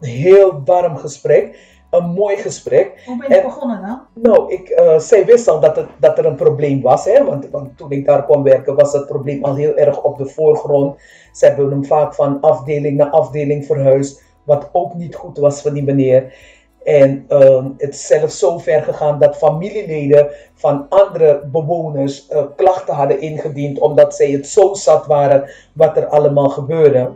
heel 0.00 0.62
warm 0.64 0.96
gesprek. 0.96 1.76
Een 1.90 2.10
mooi 2.10 2.36
gesprek. 2.36 3.02
Hoe 3.06 3.16
ben 3.16 3.36
je 3.36 3.42
begonnen 3.42 3.82
dan? 3.82 4.00
Nou, 4.22 4.52
ik, 4.52 4.68
uh, 4.68 4.98
zij 4.98 5.24
wist 5.24 5.48
al 5.48 5.60
dat, 5.60 5.76
het, 5.76 5.86
dat 5.98 6.18
er 6.18 6.26
een 6.26 6.34
probleem 6.34 6.82
was. 6.82 7.04
Hè? 7.04 7.24
Want, 7.24 7.50
want 7.50 7.76
toen 7.76 7.90
ik 7.90 8.06
daar 8.06 8.24
kwam 8.24 8.42
werken 8.42 8.74
was 8.74 8.92
het 8.92 9.06
probleem 9.06 9.44
al 9.44 9.54
heel 9.54 9.76
erg 9.76 10.02
op 10.02 10.18
de 10.18 10.26
voorgrond. 10.26 11.00
Ze 11.32 11.46
hebben 11.46 11.70
hem 11.70 11.84
vaak 11.84 12.14
van 12.14 12.40
afdeling 12.40 12.96
naar 12.96 13.10
afdeling 13.10 13.66
verhuisd. 13.66 14.22
Wat 14.44 14.68
ook 14.72 14.94
niet 14.94 15.14
goed 15.14 15.38
was 15.38 15.62
van 15.62 15.72
die 15.72 15.82
meneer. 15.82 16.34
En 16.84 17.26
uh, 17.28 17.64
het 17.76 17.94
is 17.94 18.06
zelfs 18.06 18.38
zo 18.38 18.58
ver 18.58 18.82
gegaan 18.82 19.18
dat 19.18 19.36
familieleden 19.36 20.28
van 20.54 20.86
andere 20.88 21.42
bewoners 21.52 22.28
uh, 22.30 22.42
klachten 22.56 22.94
hadden 22.94 23.20
ingediend. 23.20 23.78
Omdat 23.78 24.14
zij 24.14 24.30
het 24.30 24.46
zo 24.46 24.74
zat 24.74 25.06
waren 25.06 25.50
wat 25.72 25.96
er 25.96 26.06
allemaal 26.06 26.48
gebeurde. 26.48 27.10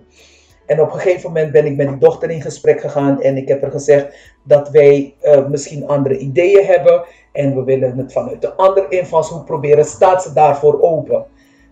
En 0.66 0.80
op 0.80 0.92
een 0.92 1.00
gegeven 1.00 1.32
moment 1.32 1.52
ben 1.52 1.66
ik 1.66 1.76
met 1.76 1.88
die 1.88 1.98
dochter 1.98 2.30
in 2.30 2.42
gesprek 2.42 2.80
gegaan 2.80 3.22
en 3.22 3.36
ik 3.36 3.48
heb 3.48 3.62
er 3.62 3.70
gezegd 3.70 4.16
dat 4.42 4.68
wij 4.70 5.14
uh, 5.22 5.46
misschien 5.46 5.86
andere 5.86 6.18
ideeën 6.18 6.64
hebben 6.64 7.04
en 7.32 7.54
we 7.54 7.64
willen 7.64 7.98
het 7.98 8.12
vanuit 8.12 8.40
de 8.40 8.54
andere 8.54 8.88
invalshoek 8.88 9.44
proberen. 9.44 9.84
Staat 9.84 10.22
ze 10.22 10.32
daarvoor 10.32 10.80
open? 10.80 11.26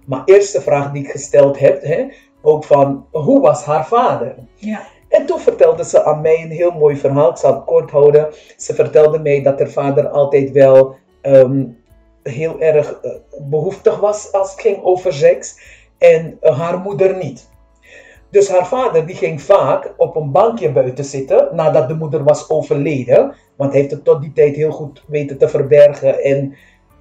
Maar 0.07 0.23
eerste 0.25 0.61
vraag 0.61 0.93
die 0.93 1.03
ik 1.03 1.11
gesteld 1.11 1.59
heb, 1.59 1.83
hè, 1.83 2.07
ook 2.43 2.65
van 2.65 3.07
hoe 3.11 3.41
was 3.41 3.65
haar 3.65 3.87
vader? 3.87 4.35
Ja. 4.55 4.83
En 5.11 5.27
toen 5.27 5.41
vertelde 5.41 5.85
ze 5.85 6.05
aan 6.05 6.21
mij 6.21 6.43
een 6.43 6.51
heel 6.51 6.71
mooi 6.71 6.97
verhaal. 6.97 7.31
Ik 7.31 7.37
zal 7.37 7.55
het 7.55 7.65
kort 7.65 7.91
houden. 7.91 8.29
Ze 8.57 8.75
vertelde 8.75 9.19
mij 9.19 9.43
dat 9.43 9.59
haar 9.59 9.71
vader 9.71 10.09
altijd 10.09 10.51
wel 10.51 10.97
um, 11.23 11.79
heel 12.23 12.61
erg 12.61 12.99
uh, 13.03 13.11
behoeftig 13.49 14.01
was 14.01 14.33
als 14.33 14.51
het 14.51 14.61
ging 14.61 14.83
over 14.83 15.13
seks. 15.13 15.61
En 15.99 16.39
haar 16.41 16.79
moeder 16.79 17.17
niet. 17.17 17.49
Dus 18.31 18.49
haar 18.49 18.67
vader 18.67 19.07
die 19.07 19.17
ging 19.17 19.43
vaak 19.43 19.95
op 19.97 20.17
een 20.17 20.31
bankje 20.31 20.73
buiten 20.73 21.05
zitten 21.05 21.49
nadat 21.53 21.89
de 21.89 21.95
moeder 21.95 22.25
was 22.25 22.51
overleden. 22.51 23.35
Want 23.57 23.73
hij 23.73 23.81
heeft 23.81 23.93
het 23.93 24.05
tot 24.05 24.21
die 24.21 24.33
tijd 24.33 24.57
heel 24.57 24.71
goed 24.71 25.05
weten 25.07 25.39
te 25.39 25.49
verbergen. 25.49 26.23
En 26.23 26.55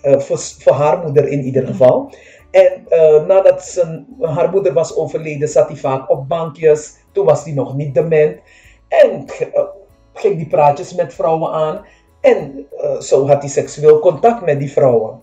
uh, 0.04 0.20
voor, 0.20 0.38
voor, 0.38 0.74
haar 0.74 0.98
moeder 1.04 1.28
in 1.28 1.44
ieder 1.44 1.68
geval. 1.68 2.12
En 2.52 2.86
uh, 2.90 3.26
nadat 3.26 3.64
zijn, 3.64 4.08
haar 4.22 4.50
moeder 4.50 4.74
was 4.74 4.96
overleden, 4.96 5.48
zat 5.48 5.68
hij 5.68 5.78
vaak 5.78 6.10
op 6.10 6.28
bankjes. 6.28 6.99
Toen 7.12 7.26
was 7.26 7.44
hij 7.44 7.54
nog 7.54 7.76
niet 7.76 7.94
dement. 7.94 8.38
En 8.88 9.26
uh, 9.42 9.64
ging 10.14 10.36
die 10.36 10.48
praatjes 10.48 10.94
met 10.94 11.14
vrouwen 11.14 11.52
aan. 11.52 11.86
En 12.22 12.68
zo 13.00 13.28
had 13.28 13.42
hij 13.42 13.50
seksueel 13.50 14.00
contact 14.00 14.42
met 14.42 14.60
die 14.60 14.72
vrouwen. 14.72 15.22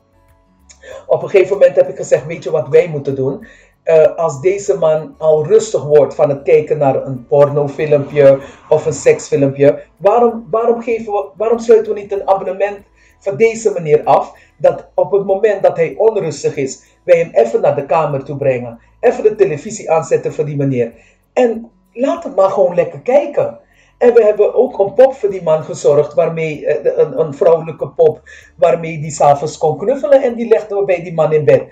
Op 1.06 1.22
een 1.22 1.28
gegeven 1.28 1.58
moment 1.58 1.76
heb 1.76 1.88
ik 1.88 1.96
gezegd: 1.96 2.26
Weet 2.26 2.44
je 2.44 2.50
wat 2.50 2.68
wij 2.68 2.88
moeten 2.88 3.14
doen? 3.14 3.46
uh, 3.86 4.16
als 4.16 4.40
deze 4.40 4.78
man 4.78 5.14
al 5.18 5.46
rustig 5.46 5.84
wordt 5.84 6.14
van 6.14 6.28
het 6.28 6.42
kijken 6.42 6.78
naar 6.78 7.06
een 7.06 7.26
pornofilmpje 7.26 8.38
of 8.68 8.86
een 8.86 8.92
seksfilmpje, 8.92 9.82
waarom, 9.96 10.46
waarom, 10.50 10.82
geven 10.82 11.12
we, 11.12 11.28
waarom 11.36 11.58
sluiten 11.58 11.94
we 11.94 12.00
niet 12.00 12.12
een 12.12 12.28
abonnement 12.28 12.78
van 13.18 13.36
deze 13.36 13.70
manier 13.70 14.04
af? 14.04 14.34
Dat 14.58 14.88
op 14.94 15.12
het 15.12 15.24
moment 15.24 15.62
dat 15.62 15.76
hij 15.76 15.94
onrustig 15.96 16.56
is, 16.56 16.82
wij 17.02 17.18
hem 17.18 17.30
even 17.32 17.60
naar 17.60 17.76
de 17.76 17.86
kamer 17.86 18.24
toe 18.24 18.36
brengen. 18.36 18.78
Even 19.00 19.22
de 19.22 19.34
televisie 19.34 19.90
aanzetten 19.90 20.32
voor 20.32 20.44
die 20.44 20.56
meneer. 20.56 20.92
En 21.32 21.70
laat 21.96 22.24
hem 22.24 22.34
maar 22.34 22.50
gewoon 22.50 22.74
lekker 22.74 23.00
kijken. 23.00 23.58
En 23.98 24.14
we 24.14 24.22
hebben 24.22 24.54
ook 24.54 24.78
een 24.78 24.94
pop 24.94 25.14
voor 25.14 25.30
die 25.30 25.42
man 25.42 25.64
gezorgd, 25.64 26.14
waarmee, 26.14 26.66
eh, 26.66 26.98
een, 26.98 27.20
een 27.20 27.34
vrouwelijke 27.34 27.88
pop, 27.88 28.20
waarmee 28.56 29.00
die 29.00 29.10
s'avonds 29.10 29.58
kon 29.58 29.78
knuffelen 29.78 30.22
en 30.22 30.34
die 30.34 30.48
legden 30.48 30.78
we 30.78 30.84
bij 30.84 31.02
die 31.02 31.14
man 31.14 31.32
in 31.32 31.44
bed. 31.44 31.62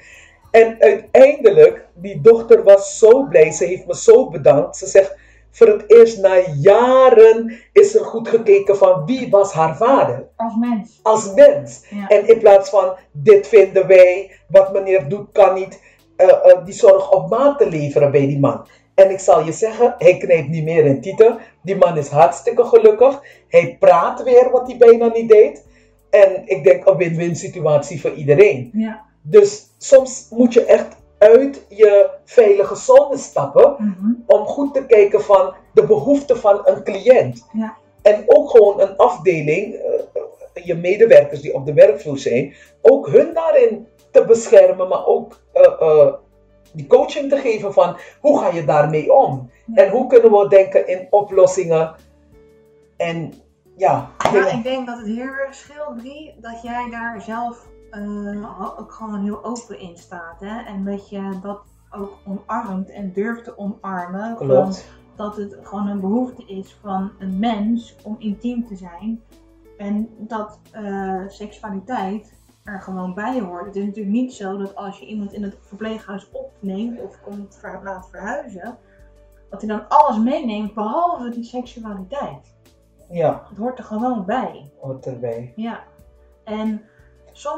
En 0.50 0.76
uiteindelijk, 0.78 1.86
die 1.94 2.20
dochter 2.20 2.62
was 2.62 2.98
zo 2.98 3.22
blij. 3.22 3.50
Ze 3.50 3.64
heeft 3.64 3.86
me 3.86 3.96
zo 3.96 4.28
bedankt. 4.28 4.76
Ze 4.76 4.86
zegt, 4.86 5.16
voor 5.50 5.66
het 5.66 5.84
eerst 5.86 6.20
na 6.20 6.34
jaren 6.60 7.58
is 7.72 7.94
er 7.94 8.04
goed 8.04 8.28
gekeken 8.28 8.76
van 8.76 9.04
wie 9.06 9.30
was 9.30 9.52
haar 9.52 9.76
vader. 9.76 10.28
Als 10.36 10.54
mens. 10.56 11.00
Als 11.02 11.34
mens. 11.34 11.84
En 12.08 12.28
in 12.28 12.38
plaats 12.38 12.70
van, 12.70 12.94
dit 13.12 13.48
vinden 13.48 13.86
wij, 13.86 14.30
wat 14.48 14.72
meneer 14.72 15.08
doet 15.08 15.32
kan 15.32 15.54
niet. 15.54 15.80
Uh, 16.16 16.26
uh, 16.26 16.64
die 16.64 16.74
zorg 16.74 17.10
op 17.10 17.30
maat 17.30 17.58
te 17.58 17.68
leveren 17.68 18.10
bij 18.10 18.26
die 18.26 18.40
man. 18.40 18.66
En 18.94 19.10
ik 19.10 19.18
zal 19.18 19.44
je 19.44 19.52
zeggen, 19.52 19.94
hij 19.98 20.16
knijpt 20.16 20.48
niet 20.48 20.64
meer 20.64 20.84
in 20.84 21.00
tieten. 21.00 21.38
Die 21.62 21.76
man 21.76 21.98
is 21.98 22.08
hartstikke 22.08 22.64
gelukkig. 22.64 23.22
Hij 23.48 23.76
praat 23.80 24.22
weer 24.22 24.50
wat 24.50 24.66
hij 24.66 24.76
bijna 24.76 25.06
niet 25.06 25.28
deed. 25.28 25.64
En 26.10 26.42
ik 26.44 26.64
denk 26.64 26.86
een 26.86 26.96
win-win 26.96 27.36
situatie 27.36 28.00
voor 28.00 28.12
iedereen. 28.12 28.70
Ja. 28.72 29.04
Dus 29.22 29.66
soms 29.78 30.26
moet 30.30 30.52
je 30.52 30.64
echt 30.64 30.96
uit 31.18 31.66
je 31.68 32.10
veilige 32.24 32.76
zone 32.76 33.16
stappen 33.18 33.76
mhm. 33.78 34.12
om 34.26 34.46
goed 34.46 34.74
te 34.74 34.86
kijken 34.86 35.22
van 35.22 35.54
de 35.74 35.86
behoeften 35.86 36.36
van 36.36 36.60
een 36.64 36.82
cliënt. 36.84 37.46
Ja. 37.52 37.76
En 38.02 38.24
ook 38.26 38.50
gewoon 38.50 38.80
een 38.80 38.96
afdeling, 38.96 39.74
uh, 39.74 40.64
je 40.64 40.74
medewerkers 40.74 41.40
die 41.40 41.54
op 41.54 41.66
de 41.66 41.72
werkvloer 41.72 42.18
zijn, 42.18 42.54
ook 42.82 43.08
hun 43.08 43.34
daarin 43.34 43.86
te 44.10 44.24
beschermen, 44.24 44.88
maar 44.88 45.06
ook 45.06 45.40
uh, 45.54 45.62
uh, 45.80 46.12
die 46.74 46.86
coaching 46.86 47.30
te 47.30 47.36
geven 47.36 47.72
van 47.72 47.96
hoe 48.20 48.38
ga 48.38 48.48
je 48.48 48.64
daarmee 48.64 49.12
om? 49.12 49.50
En 49.74 49.90
hoe 49.90 50.06
kunnen 50.06 50.30
we 50.30 50.48
denken 50.48 50.88
in 50.88 51.06
oplossingen 51.10 51.94
en 52.96 53.32
ja. 53.76 54.10
Ja, 54.32 54.46
ik 54.46 54.62
denk 54.62 54.86
dat 54.86 54.98
het 54.98 55.06
heel 55.06 55.32
erg 55.32 55.54
scheelt, 55.54 55.96
Brie, 55.96 56.34
dat 56.40 56.62
jij 56.62 56.90
daar 56.90 57.22
zelf 57.22 57.68
uh, 57.90 58.78
ook 58.78 58.92
gewoon 58.92 59.24
heel 59.24 59.44
open 59.44 59.78
in 59.78 59.96
staat. 59.96 60.40
Hè? 60.40 60.62
En 60.62 60.84
dat 60.84 61.08
je 61.08 61.38
dat 61.42 61.62
ook 61.90 62.18
omarmt 62.26 62.90
en 62.90 63.12
durft 63.12 63.44
te 63.44 63.58
omarmen. 63.58 64.36
Van, 64.36 64.74
dat 65.16 65.36
het 65.36 65.56
gewoon 65.62 65.88
een 65.88 66.00
behoefte 66.00 66.44
is 66.46 66.76
van 66.82 67.12
een 67.18 67.38
mens 67.38 67.96
om 68.02 68.16
intiem 68.18 68.66
te 68.66 68.76
zijn. 68.76 69.22
En 69.78 70.08
dat 70.18 70.58
uh, 70.76 71.22
seksualiteit 71.28 72.32
er 72.64 72.80
gewoon 72.80 73.14
bij 73.14 73.40
hoort. 73.40 73.66
Het 73.66 73.76
is 73.76 73.84
natuurlijk 73.84 74.14
niet 74.14 74.34
zo 74.34 74.56
dat 74.56 74.76
als 74.76 74.98
je 74.98 75.06
iemand 75.06 75.32
in 75.32 75.42
het 75.42 75.56
verpleeghuis 75.60 76.30
opneemt 76.30 77.00
of 77.00 77.20
komt 77.20 77.60
laat 77.82 78.08
verhuizen, 78.10 78.78
dat 79.50 79.60
hij 79.60 79.70
dan 79.70 79.88
alles 79.88 80.18
meeneemt 80.18 80.74
behalve 80.74 81.28
die 81.28 81.44
seksualiteit. 81.44 82.54
Ja. 83.10 83.46
Het 83.48 83.58
hoort 83.58 83.78
er 83.78 83.84
gewoon 83.84 84.24
bij. 84.24 84.70
Hoort 84.80 85.06
erbij. 85.06 85.52
Ja. 85.56 85.82
En 86.44 86.82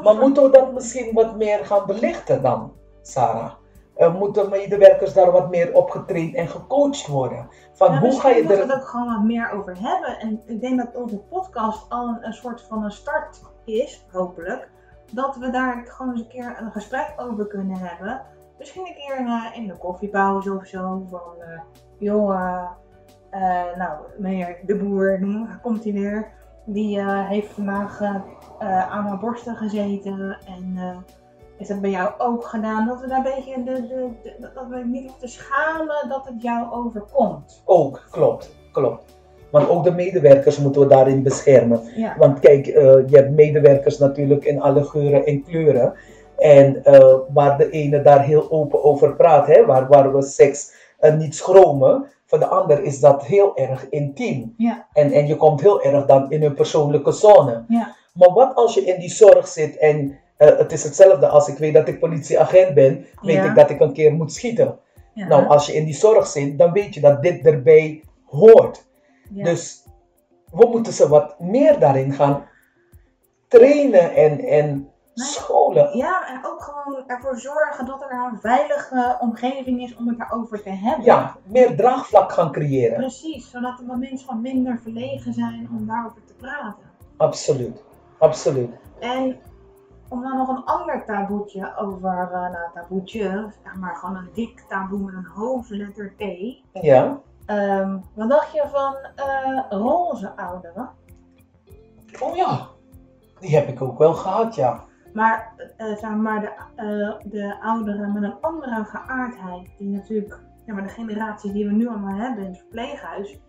maar 0.03 0.15
moeten 0.15 0.43
we 0.43 0.49
dat 0.49 0.73
misschien 0.73 1.13
wat 1.13 1.35
meer 1.35 1.65
gaan 1.65 1.85
belichten 1.85 2.41
dan, 2.41 2.73
Sarah? 3.01 3.51
Uh, 3.97 4.15
moeten 4.15 4.49
medewerkers 4.49 5.13
daar 5.13 5.31
wat 5.31 5.49
meer 5.49 5.73
op 5.73 5.89
getraind 5.89 6.35
en 6.35 6.47
gecoacht 6.47 7.07
worden? 7.07 7.49
Van 7.73 7.97
hoe 7.97 8.19
ga 8.19 8.29
je 8.29 8.41
er... 8.41 8.47
we 8.47 8.55
het 8.55 8.73
ook 8.73 8.87
gewoon 8.87 9.07
wat 9.07 9.23
meer 9.23 9.51
over 9.51 9.77
hebben. 9.79 10.19
En 10.19 10.41
ik 10.45 10.61
denk 10.61 10.77
dat 10.77 10.95
onze 10.95 11.17
podcast 11.17 11.89
al 11.89 12.07
een, 12.07 12.25
een 12.25 12.33
soort 12.33 12.61
van 12.61 12.83
een 12.83 12.91
start 12.91 13.41
is, 13.65 14.05
hopelijk. 14.11 14.69
Dat 15.11 15.37
we 15.37 15.49
daar 15.49 15.85
gewoon 15.87 16.11
eens 16.11 16.21
een 16.21 16.27
keer 16.27 16.57
een 16.59 16.71
gesprek 16.71 17.13
over 17.17 17.47
kunnen 17.47 17.77
hebben. 17.77 18.21
Misschien 18.57 18.87
een 18.87 18.95
keer 18.95 19.19
uh, 19.21 19.45
in 19.53 19.67
de 19.67 19.77
koffiepauze 19.77 20.53
of 20.53 20.65
zo. 20.65 21.05
Van, 21.09 21.21
uh, 21.39 21.61
joh, 21.97 22.69
nou, 23.75 23.99
meneer 24.17 24.59
De 24.65 24.75
Boer, 24.75 25.19
komt 25.61 25.83
hij 25.83 25.93
weer. 25.93 26.31
Die 26.65 27.03
heeft 27.03 27.51
vandaag 27.51 28.01
aan 28.89 29.03
mijn 29.03 29.19
borsten 29.19 29.55
gezeten. 29.55 30.37
En 30.45 30.77
is 31.57 31.67
dat 31.67 31.81
bij 31.81 31.89
jou 31.89 32.13
ook 32.17 32.45
gedaan? 32.45 32.87
Dat 32.87 33.01
we 33.01 33.07
daar 33.07 33.17
een 33.17 33.23
beetje 33.35 33.63
de, 33.63 33.87
de, 33.87 34.51
dat 34.53 34.67
we 34.67 34.77
niet 34.77 35.01
hoeven 35.01 35.19
te 35.19 35.27
schamen 35.27 36.09
dat 36.09 36.25
het 36.25 36.41
jou 36.41 36.71
overkomt. 36.71 37.61
Ook, 37.65 38.07
klopt, 38.11 38.55
klopt. 38.71 39.16
Ook 39.65 39.83
de 39.83 39.91
medewerkers 39.91 40.57
moeten 40.57 40.81
we 40.81 40.87
daarin 40.87 41.23
beschermen. 41.23 41.81
Want 42.17 42.39
kijk, 42.39 42.67
uh, 42.67 42.73
je 43.07 43.15
hebt 43.15 43.31
medewerkers 43.31 43.97
natuurlijk 43.97 44.45
in 44.45 44.61
alle 44.61 44.83
geuren 44.83 45.25
en 45.25 45.43
kleuren. 45.43 45.93
En 46.37 46.81
waar 47.33 47.57
de 47.57 47.69
ene 47.69 48.01
daar 48.01 48.23
heel 48.23 48.51
open 48.51 48.83
over 48.83 49.15
praat, 49.15 49.47
hè, 49.47 49.65
waar, 49.65 49.87
waar 49.87 50.13
we 50.13 50.21
seks 50.21 50.73
niet 51.17 51.35
schromen, 51.35 52.05
voor 52.25 52.39
de 52.39 52.45
ander 52.45 52.83
is 52.83 52.99
dat 52.99 53.25
heel 53.25 53.57
erg 53.57 53.89
intiem. 53.89 54.53
Ja. 54.57 54.87
En, 54.93 55.11
en 55.11 55.27
je 55.27 55.35
komt 55.35 55.61
heel 55.61 55.83
erg 55.83 56.05
dan 56.05 56.31
in 56.31 56.43
een 56.43 56.53
persoonlijke 56.53 57.11
zone. 57.11 57.63
Ja. 57.67 57.95
Maar 58.13 58.33
wat 58.33 58.55
als 58.55 58.73
je 58.73 58.81
in 58.81 58.99
die 58.99 59.09
zorg 59.09 59.47
zit 59.47 59.77
en 59.77 60.17
uh, 60.37 60.57
het 60.57 60.71
is 60.71 60.83
hetzelfde 60.83 61.27
als 61.27 61.47
ik 61.47 61.57
weet 61.57 61.73
dat 61.73 61.87
ik 61.87 61.99
politieagent 61.99 62.73
ben, 62.73 63.05
weet 63.21 63.43
ik 63.43 63.55
dat 63.55 63.69
ik 63.69 63.79
een 63.79 63.93
keer 63.93 64.13
moet 64.13 64.33
schieten. 64.33 64.77
Nou, 65.13 65.47
als 65.47 65.65
je 65.65 65.73
in 65.73 65.85
die 65.85 65.93
zorg 65.93 66.27
zit, 66.27 66.57
dan 66.57 66.71
weet 66.71 66.93
je 66.93 66.99
dat 66.99 67.21
dit 67.21 67.45
erbij 67.45 68.03
hoort. 68.25 68.86
Dus 69.29 69.85
we 70.51 70.67
moeten 70.67 70.93
ze 70.93 71.07
wat 71.07 71.39
meer 71.39 71.79
daarin 71.79 72.13
gaan 72.13 72.45
trainen 73.47 74.15
en, 74.15 74.39
en 74.39 74.91
scholen. 75.13 75.97
Ja, 75.97 76.27
en 76.27 76.45
ook 76.45 76.61
gewoon 76.61 77.07
ervoor 77.07 77.39
zorgen 77.39 77.85
dat 77.85 78.01
er 78.01 78.11
een 78.11 78.39
veilige 78.39 79.17
omgeving 79.19 79.81
is 79.81 79.95
om 79.95 80.07
het 80.07 80.17
daarover 80.17 80.61
te 80.61 80.69
hebben. 80.69 81.05
Ja, 81.05 81.35
meer 81.43 81.75
draagvlak 81.75 82.31
gaan 82.31 82.51
creëren. 82.51 82.97
Precies, 82.97 83.49
zodat 83.49 83.77
de 83.77 83.97
mensen 83.97 84.27
wat 84.27 84.41
minder 84.41 84.79
verlegen 84.83 85.33
zijn 85.33 85.69
om 85.77 85.87
daarover 85.87 86.21
te 86.25 86.33
praten. 86.33 86.85
Absoluut, 87.17 87.83
absoluut. 88.17 88.69
En 88.99 89.39
om 90.09 90.21
dan 90.21 90.37
nog 90.37 90.47
een 90.47 90.63
ander 90.63 91.03
taboetje 91.05 91.77
over, 91.77 92.29
uh, 92.33 92.51
nou 92.51 92.71
taboetje, 92.73 93.51
zeg 93.63 93.75
maar 93.75 93.95
gewoon 93.95 94.15
een 94.15 94.29
dik 94.33 94.63
taboe 94.67 94.99
met 94.99 95.13
een 95.13 95.31
hoofdletter 95.35 96.13
T. 96.17 96.23
Ja. 96.81 97.21
Um, 97.49 98.03
wat 98.13 98.29
dacht 98.29 98.53
je 98.53 98.63
van 98.71 98.95
uh, 99.27 99.63
roze 99.69 100.35
ouderen? 100.35 100.89
Oh 102.19 102.35
ja, 102.35 102.67
die 103.39 103.55
heb 103.55 103.67
ik 103.67 103.81
ook 103.81 103.97
wel 103.97 104.13
gehad, 104.13 104.55
ja. 104.55 104.83
Maar, 105.13 105.53
uh, 105.77 105.97
zeg 105.97 106.15
maar 106.15 106.41
de, 106.41 107.15
de 107.23 107.57
ouderen 107.61 108.13
met 108.13 108.23
een 108.23 108.41
andere 108.41 108.83
geaardheid, 108.83 109.69
die 109.77 109.89
natuurlijk, 109.89 110.39
ja, 110.65 110.73
maar 110.73 110.83
de 110.83 110.89
generatie 110.89 111.51
die 111.51 111.67
we 111.67 111.73
nu 111.73 111.87
allemaal 111.87 112.15
hebben 112.15 112.43
in 112.43 112.49
het 112.49 112.59
verpleeghuis, 112.59 113.39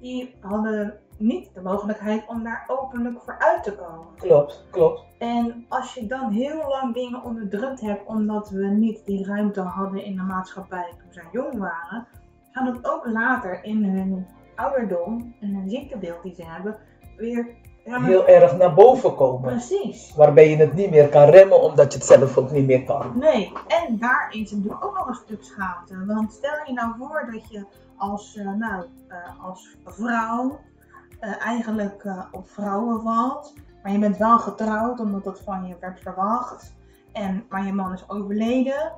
die 0.00 0.34
hadden 0.40 0.98
niet 1.18 1.54
de 1.54 1.62
mogelijkheid 1.62 2.26
om 2.26 2.42
daar 2.42 2.64
openlijk 2.66 3.20
voor 3.20 3.38
uit 3.38 3.62
te 3.62 3.74
komen. 3.74 4.06
Klopt, 4.16 4.64
klopt. 4.70 5.04
En 5.18 5.64
als 5.68 5.94
je 5.94 6.06
dan 6.06 6.30
heel 6.30 6.68
lang 6.68 6.94
dingen 6.94 7.22
onderdrukt 7.22 7.80
hebt 7.80 8.06
omdat 8.06 8.50
we 8.50 8.66
niet 8.66 9.06
die 9.06 9.26
ruimte 9.26 9.60
hadden 9.60 10.04
in 10.04 10.16
de 10.16 10.22
maatschappij 10.22 10.92
toen 10.98 11.12
zij 11.12 11.28
jong 11.32 11.58
waren, 11.58 12.06
gaan 12.52 12.66
het 12.66 12.90
ook 12.90 13.06
later 13.06 13.64
in 13.64 13.84
hun 13.84 14.26
ouderdom 14.54 15.34
en 15.40 15.54
hun 15.54 15.70
ziektebeeld 15.70 16.22
die 16.22 16.34
ze 16.34 16.44
hebben 16.44 16.76
weer 17.16 17.46
heel 17.84 18.26
erg 18.26 18.56
naar 18.56 18.74
boven 18.74 19.14
komen. 19.14 19.50
Precies. 19.50 20.14
Waarbij 20.14 20.50
je 20.50 20.56
het 20.56 20.74
niet 20.74 20.90
meer 20.90 21.08
kan 21.08 21.28
remmen 21.28 21.62
omdat 21.62 21.92
je 21.92 21.98
het 21.98 22.08
zelf 22.08 22.36
ook 22.38 22.50
niet 22.50 22.66
meer 22.66 22.84
kan. 22.84 23.18
Nee, 23.18 23.52
en 23.68 23.98
daarin 23.98 24.42
is 24.42 24.50
natuurlijk 24.50 24.84
ook 24.84 24.98
nog 24.98 25.08
een 25.08 25.14
stuk 25.14 25.44
schaamte. 25.44 26.04
Want 26.06 26.32
stel 26.32 26.66
je 26.66 26.72
nou 26.72 26.94
voor 26.98 27.28
dat 27.32 27.50
je 27.50 27.66
als, 27.96 28.36
uh, 28.36 28.52
nou, 28.52 28.84
uh, 29.08 29.44
als 29.44 29.76
vrouw 29.84 30.60
uh, 31.20 31.46
eigenlijk 31.46 32.06
op 32.32 32.48
vrouwen 32.48 33.02
valt. 33.02 33.54
Maar 33.82 33.92
je 33.92 33.98
bent 33.98 34.16
wel 34.16 34.38
getrouwd 34.38 35.00
omdat 35.00 35.24
dat 35.24 35.40
van 35.40 35.66
je 35.66 35.76
werd 35.80 36.00
verwacht. 36.00 36.72
En, 37.12 37.44
maar 37.48 37.66
je 37.66 37.72
man 37.72 37.92
is 37.92 38.08
overleden. 38.08 38.92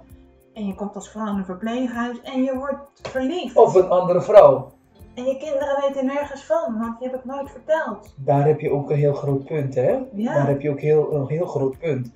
En 0.55 0.67
je 0.67 0.75
komt 0.75 0.95
als 0.95 1.11
vrouw 1.11 1.27
in 1.27 1.38
een 1.38 1.45
verpleeghuis 1.45 2.21
en 2.23 2.43
je 2.43 2.57
wordt 2.57 2.90
verliefd. 3.03 3.57
Of 3.57 3.75
een 3.75 3.88
andere 3.88 4.23
vrouw. 4.23 4.73
En 5.14 5.25
je 5.25 5.37
kinderen 5.37 5.81
weten 5.81 6.07
nergens 6.07 6.45
van, 6.45 6.79
want 6.79 6.99
die 6.99 7.09
heb 7.09 7.19
ik 7.19 7.25
nooit 7.25 7.51
verteld. 7.51 8.14
Daar 8.17 8.47
heb 8.47 8.61
je 8.61 8.71
ook 8.71 8.90
een 8.90 8.97
heel 8.97 9.14
groot 9.14 9.45
punt, 9.45 9.75
hè? 9.75 9.99
Ja. 10.12 10.35
Daar 10.35 10.47
heb 10.47 10.61
je 10.61 10.71
ook 10.71 10.81
heel, 10.81 11.14
een 11.14 11.27
heel 11.27 11.47
groot 11.47 11.79
punt. 11.79 12.12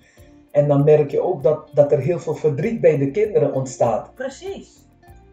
En 0.50 0.68
dan 0.68 0.84
merk 0.84 1.10
je 1.10 1.20
ook 1.20 1.42
dat, 1.42 1.70
dat 1.72 1.92
er 1.92 1.98
heel 1.98 2.18
veel 2.18 2.34
verdriet 2.34 2.80
bij 2.80 2.98
de 2.98 3.10
kinderen 3.10 3.52
ontstaat. 3.52 4.14
Precies. 4.14 4.86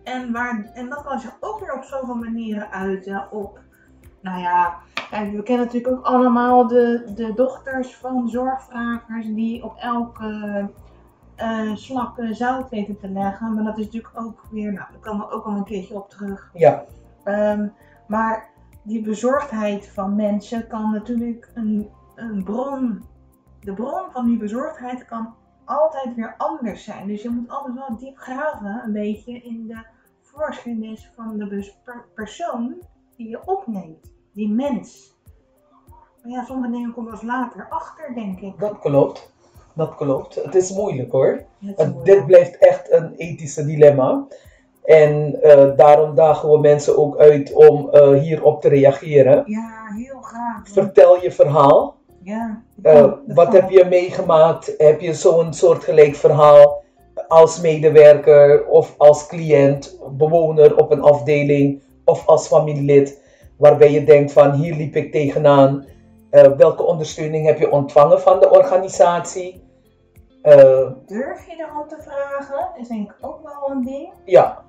En, 0.04 0.32
waar, 0.32 0.72
en 0.74 0.90
dat 0.90 1.04
kan 1.04 1.20
zich 1.20 1.38
ook 1.40 1.60
weer 1.60 1.74
op 1.74 1.84
zoveel 1.84 2.16
manieren 2.16 2.72
uiten. 2.72 3.28
Op, 3.32 3.60
nou 4.22 4.42
ja, 4.42 4.76
kijk, 5.10 5.32
we 5.32 5.44
kennen 5.44 5.66
natuurlijk 5.66 5.98
ook 5.98 6.06
allemaal 6.06 6.68
de, 6.68 7.12
de 7.16 7.34
dochters 7.34 7.96
van 7.96 8.30
zorgvragers 8.30 9.26
die 9.26 9.64
op 9.64 9.76
elke 9.78 10.70
uh, 11.38 11.76
slak 11.76 12.20
zout 12.32 12.70
weten 12.70 12.98
te 12.98 13.10
leggen. 13.10 13.54
Maar 13.54 13.64
dat 13.64 13.78
is 13.78 13.86
natuurlijk 13.86 14.20
ook 14.20 14.46
weer, 14.52 14.74
nou, 14.74 14.88
daar 14.92 15.02
komen 15.02 15.28
we 15.28 15.34
ook 15.34 15.46
al 15.46 15.56
een 15.56 15.64
keertje 15.64 15.96
op 15.96 16.10
terug. 16.10 16.50
Ja. 16.54 16.86
Um, 17.26 17.74
maar 18.08 18.50
die 18.84 19.02
bezorgdheid 19.02 19.88
van 19.88 20.16
mensen 20.16 20.68
kan 20.68 20.92
natuurlijk 20.92 21.52
een, 21.54 21.90
een 22.16 22.44
bron. 22.44 23.04
De 23.60 23.74
bron 23.74 24.12
van 24.12 24.26
die 24.26 24.38
bezorgdheid 24.38 25.06
kan 25.06 25.34
altijd 25.66 26.16
weer 26.16 26.36
anders 26.38 26.84
zijn. 26.84 27.08
Dus 27.08 27.22
je 27.22 27.30
moet 27.30 27.50
altijd 27.50 27.76
wel 27.76 27.98
diep 27.98 28.18
graven, 28.18 28.82
een 28.86 28.92
beetje 28.92 29.42
in 29.42 29.68
de 29.68 29.86
voorgeschiedenis 30.22 31.12
van 31.16 31.38
de 31.38 31.74
persoon 32.14 32.76
die 33.18 33.30
je 33.30 33.46
opneemt, 33.46 34.12
die 34.34 34.50
mens. 34.50 35.14
Maar 36.22 36.32
ja, 36.32 36.44
sommige 36.44 36.72
dingen 36.72 36.94
komen 36.94 37.12
pas 37.12 37.22
later 37.22 37.70
achter, 37.70 38.14
denk 38.14 38.40
ik. 38.40 38.60
Dat 38.60 38.80
klopt. 38.80 39.34
Dat 39.76 39.96
klopt. 39.96 40.36
Het 40.36 40.56
is 40.56 40.72
moeilijk 40.72 41.12
hoor. 41.12 41.44
Dit 42.04 42.26
blijft 42.26 42.58
echt 42.58 42.92
een 42.92 43.14
ethische 43.16 43.66
dilemma. 43.66 44.28
En 44.84 45.40
uh, 45.44 45.72
daarom 45.76 46.16
dagen 46.16 46.50
we 46.50 46.60
mensen 46.60 46.98
ook 46.98 47.18
uit 47.18 47.54
om 47.54 47.90
uh, 47.94 48.10
hierop 48.20 48.62
te 48.62 48.68
reageren. 48.68 49.44
Ja, 49.46 49.72
heel 49.96 50.22
graag. 50.22 50.62
Vertel 50.64 51.22
je 51.22 51.32
verhaal. 51.32 51.96
Ja. 52.22 52.62
Uh, 52.84 53.12
wat 53.28 53.54
heb 53.54 53.70
je 53.70 53.86
meegemaakt? 53.86 54.74
Heb 54.78 55.02
je 55.02 55.14
zo'n 55.14 55.54
soortgelijk 55.54 56.16
verhaal 56.16 56.84
als 57.28 57.62
medewerker 57.62 58.68
of 58.68 58.94
als 58.98 59.28
cliënt, 59.28 60.00
bewoner 60.12 60.78
op 60.78 60.92
een 60.92 61.02
afdeling 61.02 61.82
of 62.06 62.26
als 62.26 62.48
familielid, 62.48 63.22
waarbij 63.58 63.92
je 63.92 64.04
denkt 64.04 64.32
van 64.32 64.52
hier 64.52 64.76
liep 64.76 64.96
ik 64.96 65.12
tegenaan. 65.12 65.86
welke 66.58 66.84
ondersteuning 66.84 67.46
heb 67.46 67.60
je 67.60 67.72
ontvangen 67.72 68.22
van 68.22 68.40
de 68.40 68.50
organisatie? 68.50 69.65
Durf 71.06 71.46
je 71.46 71.56
erom 71.58 71.88
te 71.88 72.02
vragen? 72.02 72.80
Is 72.82 72.88
denk 72.88 73.12
ik 73.12 73.18
ook 73.22 73.44
wel 73.44 73.72
een 73.72 73.84
ding. 73.84 74.14
Ja, 74.26 74.64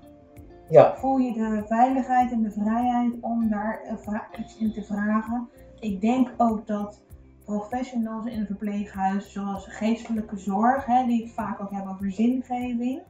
ja. 0.69 0.97
Voel 0.97 1.17
je 1.17 1.33
de 1.33 1.63
veiligheid 1.67 2.33
en 2.33 2.43
de 2.43 2.51
vrijheid 2.51 3.15
om 3.21 3.49
daar 3.49 3.81
iets 4.39 4.57
in 4.57 4.73
te 4.73 4.83
vragen. 4.83 5.49
Ik 5.81 6.01
denk 6.01 6.29
ook 6.37 6.67
dat 6.67 7.01
professionals 7.45 8.27
in 8.27 8.41
een 8.41 8.47
verpleeghuis, 8.47 9.33
zoals 9.33 9.67
geestelijke 9.67 10.39
zorg, 10.39 10.87
hè, 10.87 11.07
die 11.07 11.23
het 11.23 11.33
vaak 11.33 11.61
ook 11.61 11.71
hebben 11.71 11.93
over 11.93 12.13
zingeving, 12.13 13.03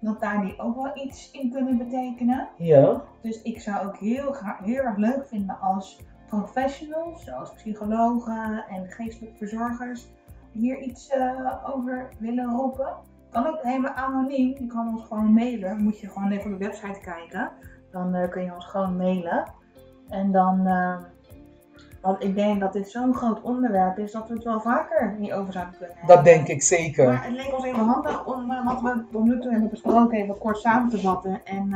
dat 0.00 0.20
daar 0.20 0.40
die 0.40 0.58
ook 0.58 0.76
wel 0.76 1.04
iets 1.04 1.30
in 1.30 1.50
kunnen 1.52 1.78
betekenen. 1.78 2.48
Ja. 2.56 3.02
Dus 3.22 3.42
ik 3.42 3.60
zou 3.60 3.86
ook 3.86 3.96
heel, 3.96 4.36
heel 4.62 4.82
erg 4.82 4.96
leuk 4.96 5.26
vinden 5.28 5.60
als 5.60 6.00
professionals, 6.28 7.24
zoals 7.24 7.52
psychologen 7.52 8.64
en 8.68 8.90
geestelijke 8.90 9.36
verzorgers, 9.36 10.08
hier 10.52 10.78
iets 10.78 11.14
uh, 11.16 11.74
over 11.74 12.08
willen 12.18 12.50
roepen. 12.50 12.96
Kan 13.30 13.46
ook 13.46 13.62
helemaal 13.62 13.92
anoniem. 13.92 14.54
Je 14.58 14.66
kan 14.66 14.88
ons 14.88 15.02
gewoon 15.02 15.32
mailen. 15.32 15.82
Moet 15.82 16.00
je 16.00 16.08
gewoon 16.08 16.30
even 16.30 16.52
op 16.52 16.58
de 16.58 16.64
website 16.64 17.00
kijken. 17.00 17.50
Dan 17.90 18.16
uh, 18.16 18.28
kun 18.28 18.44
je 18.44 18.54
ons 18.54 18.66
gewoon 18.66 18.96
mailen. 18.96 19.44
En 20.08 20.32
dan. 20.32 20.66
Uh, 20.66 20.96
want 22.02 22.22
ik 22.24 22.34
denk 22.34 22.60
dat 22.60 22.72
dit 22.72 22.90
zo'n 22.90 23.14
groot 23.14 23.40
onderwerp 23.40 23.98
is 23.98 24.12
dat 24.12 24.28
we 24.28 24.34
het 24.34 24.44
wel 24.44 24.60
vaker 24.60 25.14
hierover 25.18 25.52
zouden 25.52 25.76
kunnen 25.78 25.96
hebben. 25.96 26.16
Dat 26.16 26.24
denk 26.24 26.46
ik 26.46 26.62
zeker. 26.62 27.06
Maar 27.06 27.24
het 27.24 27.32
leek 27.32 27.54
ons 27.54 27.64
even 27.64 27.84
handig 27.84 28.26
om 28.26 28.50
uh, 28.50 28.66
wat 28.66 28.80
we 28.80 29.04
tot 29.12 29.24
nu 29.24 29.40
toe 29.40 29.50
hebben 29.50 29.70
besproken 29.70 30.18
even 30.18 30.38
kort 30.38 30.58
samen 30.58 30.90
te 30.90 30.98
vatten. 30.98 31.40
En 31.44 31.72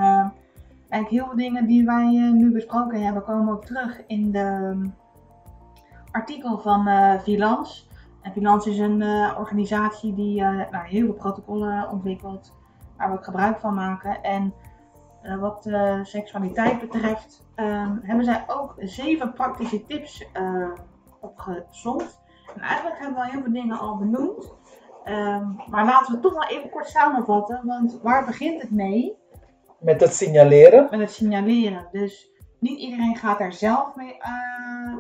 eigenlijk 0.89 1.09
heel 1.09 1.27
veel 1.27 1.37
dingen 1.37 1.67
die 1.67 1.85
wij 1.85 2.33
nu 2.33 2.53
besproken 2.53 3.03
hebben 3.03 3.23
komen 3.23 3.55
ook 3.55 3.65
terug 3.65 4.03
in 4.07 4.31
de 4.31 4.39
um, 4.73 4.95
artikel 6.11 6.59
van 6.59 6.89
Vilans. 7.23 7.89
En 8.25 8.33
Finans 8.33 8.67
is 8.67 8.79
een 8.79 9.01
uh, 9.01 9.35
organisatie 9.39 10.15
die 10.15 10.41
uh, 10.41 10.71
nou, 10.71 10.87
heel 10.87 11.05
veel 11.05 11.15
protocollen 11.15 11.91
ontwikkelt, 11.91 12.53
waar 12.97 13.11
we 13.11 13.17
ook 13.17 13.25
gebruik 13.25 13.61
van 13.61 13.75
maken. 13.75 14.23
En 14.23 14.55
uh, 15.23 15.41
wat 15.41 15.69
seksualiteit 16.03 16.81
betreft, 16.81 17.47
um, 17.57 18.01
hebben 18.03 18.25
zij 18.25 18.45
ook 18.47 18.75
zeven 18.79 19.33
praktische 19.33 19.87
tips 19.87 20.27
opgezond. 21.21 22.23
En 22.55 22.61
eigenlijk 22.61 22.99
hebben 22.99 23.17
we 23.17 23.25
al 23.25 23.31
heel 23.31 23.43
veel 23.43 23.53
dingen 23.53 23.79
al 23.79 23.97
benoemd. 23.97 24.53
Um, 25.05 25.63
maar 25.71 25.85
laten 25.85 26.07
we 26.07 26.13
het 26.13 26.23
toch 26.23 26.33
wel 26.33 26.59
even 26.59 26.71
kort 26.71 26.89
samenvatten, 26.89 27.61
want 27.65 28.01
waar 28.03 28.25
begint 28.25 28.63
het 28.63 28.71
mee? 28.71 29.17
Met 29.79 30.01
het 30.01 30.15
signaleren. 30.15 30.89
Met 30.91 31.01
het 31.01 31.11
signaleren. 31.11 31.89
Dus 31.93 32.31
niet 32.59 32.79
iedereen 32.79 33.17
gaat 33.17 33.39
daar 33.39 33.53
zelf 33.53 33.95
mee 33.97 34.17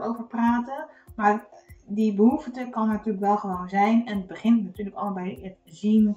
over 0.03 0.25
praten. 0.25 0.87
Maar 1.17 1.47
die 1.87 2.15
behoefte 2.15 2.69
kan 2.71 2.89
natuurlijk 2.89 3.25
wel 3.25 3.37
gewoon 3.37 3.69
zijn. 3.69 4.07
En 4.07 4.17
het 4.17 4.27
begint 4.27 4.65
natuurlijk 4.65 4.97
al 4.97 5.13
bij 5.13 5.39
het 5.43 5.57
zien 5.65 6.17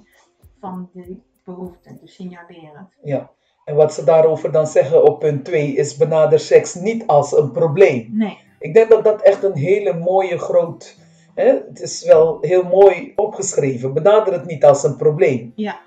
van 0.60 0.90
de 0.92 1.16
behoefte, 1.44 1.96
dus 2.00 2.14
signaleren. 2.14 2.88
Ja, 3.02 3.30
en 3.64 3.74
wat 3.74 3.94
ze 3.94 4.04
daarover 4.04 4.52
dan 4.52 4.66
zeggen 4.66 5.04
op 5.04 5.18
punt 5.18 5.44
2 5.44 5.72
is 5.72 5.96
benader 5.96 6.38
seks 6.38 6.74
niet 6.74 7.06
als 7.06 7.32
een 7.32 7.50
probleem. 7.50 8.08
Nee. 8.12 8.38
Ik 8.58 8.74
denk 8.74 8.88
dat 8.88 9.04
dat 9.04 9.22
echt 9.22 9.42
een 9.42 9.56
hele 9.56 9.92
mooie 9.92 10.38
groot... 10.38 10.96
Hè, 11.34 11.44
het 11.44 11.80
is 11.80 12.04
wel 12.04 12.38
heel 12.40 12.64
mooi 12.64 13.12
opgeschreven. 13.16 13.94
Benader 13.94 14.32
het 14.32 14.46
niet 14.46 14.64
als 14.64 14.84
een 14.84 14.96
probleem. 14.96 15.52
Ja, 15.54 15.80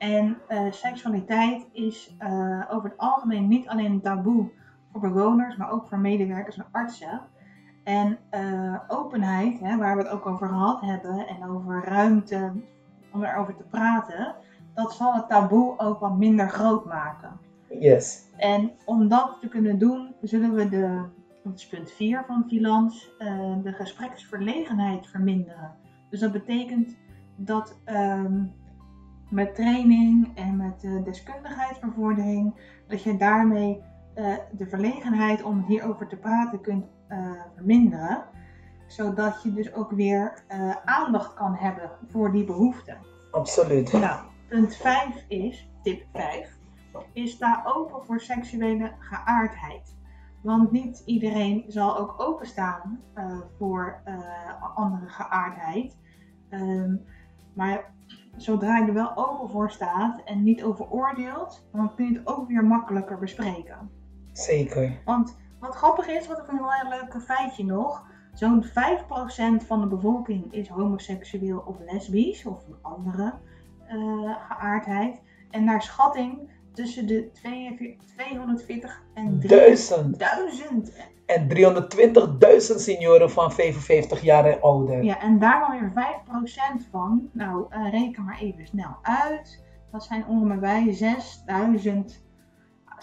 en 0.00 0.38
uh, 0.48 0.72
seksualiteit 0.72 1.66
is 1.72 2.16
uh, 2.22 2.64
over 2.70 2.88
het 2.88 2.98
algemeen 2.98 3.48
niet 3.48 3.68
alleen 3.68 3.92
een 3.92 4.00
taboe 4.00 4.50
voor 4.92 5.00
bewoners, 5.00 5.56
maar 5.56 5.72
ook 5.72 5.88
voor 5.88 5.98
medewerkers 5.98 6.56
en 6.56 6.66
artsen. 6.72 7.20
En 7.90 8.18
uh, 8.34 8.78
openheid, 8.88 9.60
hè, 9.60 9.76
waar 9.76 9.96
we 9.96 10.02
het 10.02 10.12
ook 10.12 10.26
over 10.26 10.48
gehad 10.48 10.80
hebben, 10.80 11.26
en 11.26 11.48
over 11.48 11.84
ruimte 11.84 12.52
om 13.12 13.24
erover 13.24 13.56
te 13.56 13.62
praten, 13.62 14.34
dat 14.74 14.92
zal 14.92 15.14
het 15.14 15.28
taboe 15.28 15.78
ook 15.78 16.00
wat 16.00 16.16
minder 16.16 16.48
groot 16.48 16.84
maken. 16.84 17.38
Yes. 17.78 18.24
En 18.36 18.70
om 18.84 19.08
dat 19.08 19.36
te 19.40 19.48
kunnen 19.48 19.78
doen, 19.78 20.14
zullen 20.22 20.54
we 20.54 20.68
de 20.68 21.04
dat 21.44 21.54
is 21.54 21.66
punt 21.66 21.90
4 21.92 22.24
van 22.26 22.44
Vilans, 22.48 23.10
uh, 23.18 23.54
de 23.62 23.72
gespreksverlegenheid 23.72 25.06
verminderen. 25.06 25.74
Dus 26.10 26.20
dat 26.20 26.32
betekent 26.32 26.96
dat 27.36 27.80
ehm, 27.84 28.44
met 29.30 29.54
training 29.54 30.30
en 30.34 30.56
met 30.56 30.84
uh, 30.84 31.04
deskundigheidsbevordering, 31.04 32.54
dat 32.88 33.02
je 33.02 33.16
daarmee 33.16 33.82
uh, 34.20 34.36
de 34.52 34.66
verlegenheid 34.66 35.42
om 35.42 35.64
hierover 35.66 36.06
te 36.08 36.16
praten 36.16 36.60
kunt 36.60 36.84
verminderen. 37.54 38.24
Zodat 38.86 39.42
je 39.42 39.52
dus 39.52 39.74
ook 39.74 39.90
weer 39.90 40.42
aandacht 40.84 41.34
kan 41.34 41.54
hebben 41.54 41.90
voor 42.08 42.32
die 42.32 42.44
behoeften. 42.44 42.98
Absoluut. 43.30 43.92
Nou, 43.92 44.20
punt 44.48 44.76
5 44.76 45.24
is, 45.28 45.70
tip 45.82 46.04
5, 46.12 46.58
is 47.12 47.30
sta 47.30 47.62
open 47.64 48.04
voor 48.04 48.20
seksuele 48.20 48.92
geaardheid. 48.98 49.96
Want 50.42 50.70
niet 50.70 51.02
iedereen 51.06 51.64
zal 51.68 51.98
ook 51.98 52.14
openstaan 52.20 53.00
voor 53.58 54.02
andere 54.74 55.08
geaardheid. 55.08 55.96
Um, 56.50 57.04
maar 57.54 57.94
zodra 58.36 58.78
je 58.78 58.86
er 58.86 58.94
wel 58.94 59.16
open 59.16 59.50
voor 59.50 59.70
staat 59.70 60.22
en 60.24 60.42
niet 60.42 60.62
over 60.62 60.90
oordeelt, 60.90 61.68
dan 61.72 61.94
kun 61.94 62.12
je 62.12 62.18
het 62.18 62.26
ook 62.26 62.48
weer 62.48 62.64
makkelijker 62.64 63.18
bespreken. 63.18 63.90
Zeker. 64.40 64.98
Want 65.04 65.36
wat 65.60 65.74
grappig 65.74 66.08
is, 66.08 66.26
wat 66.26 66.38
ik 66.38 66.48
een 66.48 66.56
heel 66.56 66.88
leuk 66.90 67.22
feitje 67.22 67.64
nog. 67.64 68.08
Zo'n 68.34 68.64
5% 68.64 68.70
van 69.66 69.80
de 69.80 69.86
bevolking 69.86 70.52
is 70.52 70.68
homoseksueel 70.68 71.62
of 71.66 71.76
lesbisch 71.92 72.46
of 72.46 72.66
een 72.66 72.76
andere 72.82 73.34
uh, 73.92 74.36
geaardheid. 74.48 75.20
En 75.50 75.64
naar 75.64 75.82
schatting 75.82 76.50
tussen 76.72 77.06
de 77.06 77.30
240 77.32 79.02
en 79.14 79.40
1000. 79.40 80.22
En 81.26 81.48
320.000 81.48 81.56
senioren 82.58 83.30
van 83.30 83.52
55 83.52 84.22
jaar 84.22 84.44
en 84.44 84.60
ouder. 84.60 85.02
Ja, 85.02 85.20
en 85.20 85.38
daar 85.38 85.60
dan 85.60 85.70
weer 85.70 85.92
5% 86.84 86.90
van. 86.90 87.28
Nou, 87.32 87.66
uh, 87.70 87.90
reken 87.90 88.24
maar 88.24 88.38
even 88.40 88.66
snel 88.66 88.96
uit. 89.02 89.62
Dat 89.90 90.04
zijn 90.04 90.26
ongeveer 90.26 90.94
6000 90.94 92.22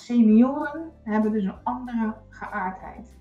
senioren 0.02 0.92
hebben 1.04 1.32
dus 1.32 1.44
een 1.44 1.64
andere 1.64 2.16
geaardheid. 2.30 3.18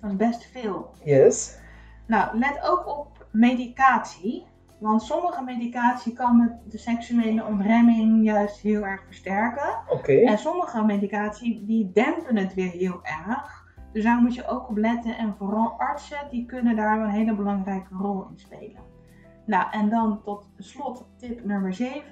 Dat 0.00 0.10
is 0.10 0.16
best 0.16 0.44
veel. 0.44 0.94
Yes. 1.04 1.58
Nou, 2.06 2.38
let 2.38 2.62
ook 2.62 2.86
op 2.98 3.26
medicatie. 3.30 4.46
Want 4.78 5.02
sommige 5.02 5.42
medicatie 5.42 6.12
kan 6.12 6.58
de 6.68 6.78
seksuele 6.78 7.44
ontremming 7.44 8.24
juist 8.24 8.60
heel 8.60 8.86
erg 8.86 9.04
versterken. 9.06 9.78
Okay. 9.88 10.24
En 10.24 10.38
sommige 10.38 10.84
medicatie 10.84 11.64
die 11.64 11.90
dempen 11.92 12.36
het 12.36 12.54
weer 12.54 12.70
heel 12.70 13.00
erg. 13.02 13.64
Dus 13.92 14.04
daar 14.04 14.20
moet 14.20 14.34
je 14.34 14.46
ook 14.46 14.68
op 14.68 14.76
letten. 14.76 15.16
En 15.16 15.34
vooral 15.38 15.74
artsen 15.78 16.28
die 16.30 16.46
kunnen 16.46 16.76
daar 16.76 17.00
een 17.00 17.10
hele 17.10 17.34
belangrijke 17.34 17.94
rol 17.94 18.26
in 18.30 18.38
spelen. 18.38 18.82
Nou, 19.46 19.70
en 19.70 19.88
dan 19.88 20.22
tot 20.22 20.48
slot 20.58 21.06
tip 21.16 21.44
nummer 21.44 21.74
7 21.74 22.02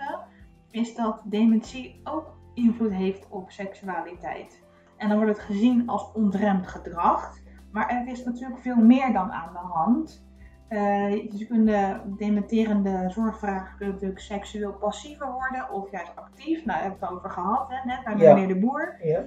is 0.70 0.94
dat 0.94 1.22
dementie 1.24 2.00
ook 2.04 2.40
invloed 2.54 2.92
heeft 2.92 3.26
op 3.28 3.50
seksualiteit. 3.50 4.62
En 4.96 5.08
dan 5.08 5.16
wordt 5.16 5.36
het 5.36 5.46
gezien 5.46 5.88
als 5.88 6.12
ontremd 6.12 6.66
gedrag. 6.66 7.38
Maar 7.70 7.88
er 7.88 8.08
is 8.08 8.24
natuurlijk 8.24 8.60
veel 8.60 8.76
meer 8.76 9.12
dan 9.12 9.32
aan 9.32 9.52
de 9.52 9.58
hand. 9.58 10.24
Uh, 10.68 11.30
dus 11.30 11.46
kunnen 11.46 12.14
dementerende 12.16 13.10
zorgvragen 13.10 13.76
kunnen 13.76 13.94
natuurlijk 13.94 14.20
seksueel 14.20 14.72
passiever 14.72 15.32
worden 15.32 15.70
of 15.70 15.90
juist 15.90 16.16
actief. 16.16 16.64
Nou, 16.64 16.66
daar 16.66 16.80
hebben 16.80 17.00
we 17.00 17.06
het 17.06 17.14
over 17.14 17.30
gehad, 17.30 17.68
hè, 17.68 17.76
net 17.84 18.04
bij 18.04 18.14
meneer 18.14 18.48
de 18.48 18.58
Boer. 18.58 18.96
Ja. 19.02 19.24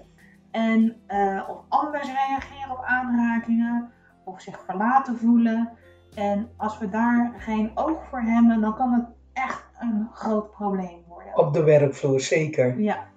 En 0.51 1.01
uh, 1.07 1.49
of 1.49 1.57
anders 1.69 2.07
reageren 2.07 2.71
op 2.71 2.83
aanrakingen 2.83 3.91
of 4.23 4.41
zich 4.41 4.59
verlaten 4.65 5.17
voelen. 5.17 5.69
En 6.15 6.49
als 6.57 6.77
we 6.77 6.89
daar 6.89 7.33
geen 7.37 7.71
oog 7.75 8.07
voor 8.09 8.21
hebben, 8.21 8.61
dan 8.61 8.75
kan 8.75 8.93
het 8.93 9.05
echt 9.33 9.69
een 9.79 10.09
groot 10.13 10.51
probleem 10.51 11.03
worden. 11.07 11.37
Op 11.37 11.53
de 11.53 11.63
werkvloer, 11.63 12.19
zeker. 12.19 12.79
Ja. 12.79 13.07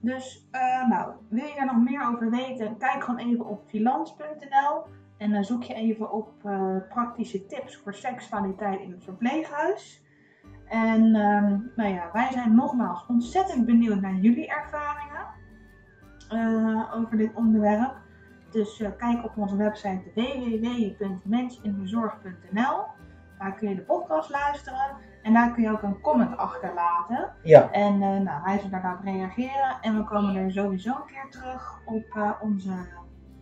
Dus, 0.00 0.48
uh, 0.52 0.88
nou, 0.88 1.12
wil 1.28 1.44
je 1.44 1.54
daar 1.54 1.66
nog 1.66 1.84
meer 1.84 2.06
over 2.06 2.30
weten? 2.30 2.76
Kijk 2.76 3.04
gewoon 3.04 3.20
even 3.20 3.46
op 3.46 3.62
filans.nl. 3.66 4.84
En 5.16 5.32
dan 5.32 5.44
zoek 5.44 5.62
je 5.62 5.74
even 5.74 6.12
op 6.12 6.32
uh, 6.46 6.76
praktische 6.88 7.46
tips 7.46 7.76
voor 7.76 7.94
seksualiteit 7.94 8.80
in 8.80 8.90
het 8.90 9.04
verpleeghuis. 9.04 10.02
En 10.68 11.02
um, 11.02 11.72
nou 11.76 11.94
ja, 11.94 12.10
wij 12.12 12.28
zijn 12.32 12.54
nogmaals 12.54 13.04
ontzettend 13.08 13.66
benieuwd 13.66 14.00
naar 14.00 14.14
jullie 14.14 14.48
ervaringen 14.48 15.26
uh, 16.32 16.94
over 16.94 17.16
dit 17.16 17.34
onderwerp. 17.34 17.94
Dus 18.50 18.82
kijk 18.98 19.24
op 19.24 19.36
onze 19.36 19.56
website 19.56 20.02
www.mensinhuzorg.nl. 20.14 22.84
Daar 23.40 23.54
kun 23.54 23.68
je 23.68 23.74
de 23.74 23.82
podcast 23.82 24.30
luisteren 24.30 24.96
en 25.22 25.32
daar 25.32 25.52
kun 25.52 25.62
je 25.62 25.70
ook 25.70 25.82
een 25.82 26.00
comment 26.00 26.36
achterlaten. 26.36 27.32
Ja. 27.42 27.70
En 27.72 27.98
nou, 27.98 28.42
wij 28.44 28.58
zullen 28.62 28.82
daarop 28.82 29.04
reageren 29.04 29.78
en 29.80 29.96
we 29.96 30.04
komen 30.04 30.36
er 30.36 30.52
sowieso 30.52 30.90
een 30.90 31.06
keer 31.06 31.26
terug 31.30 31.80
op 31.84 32.36
onze 32.40 32.70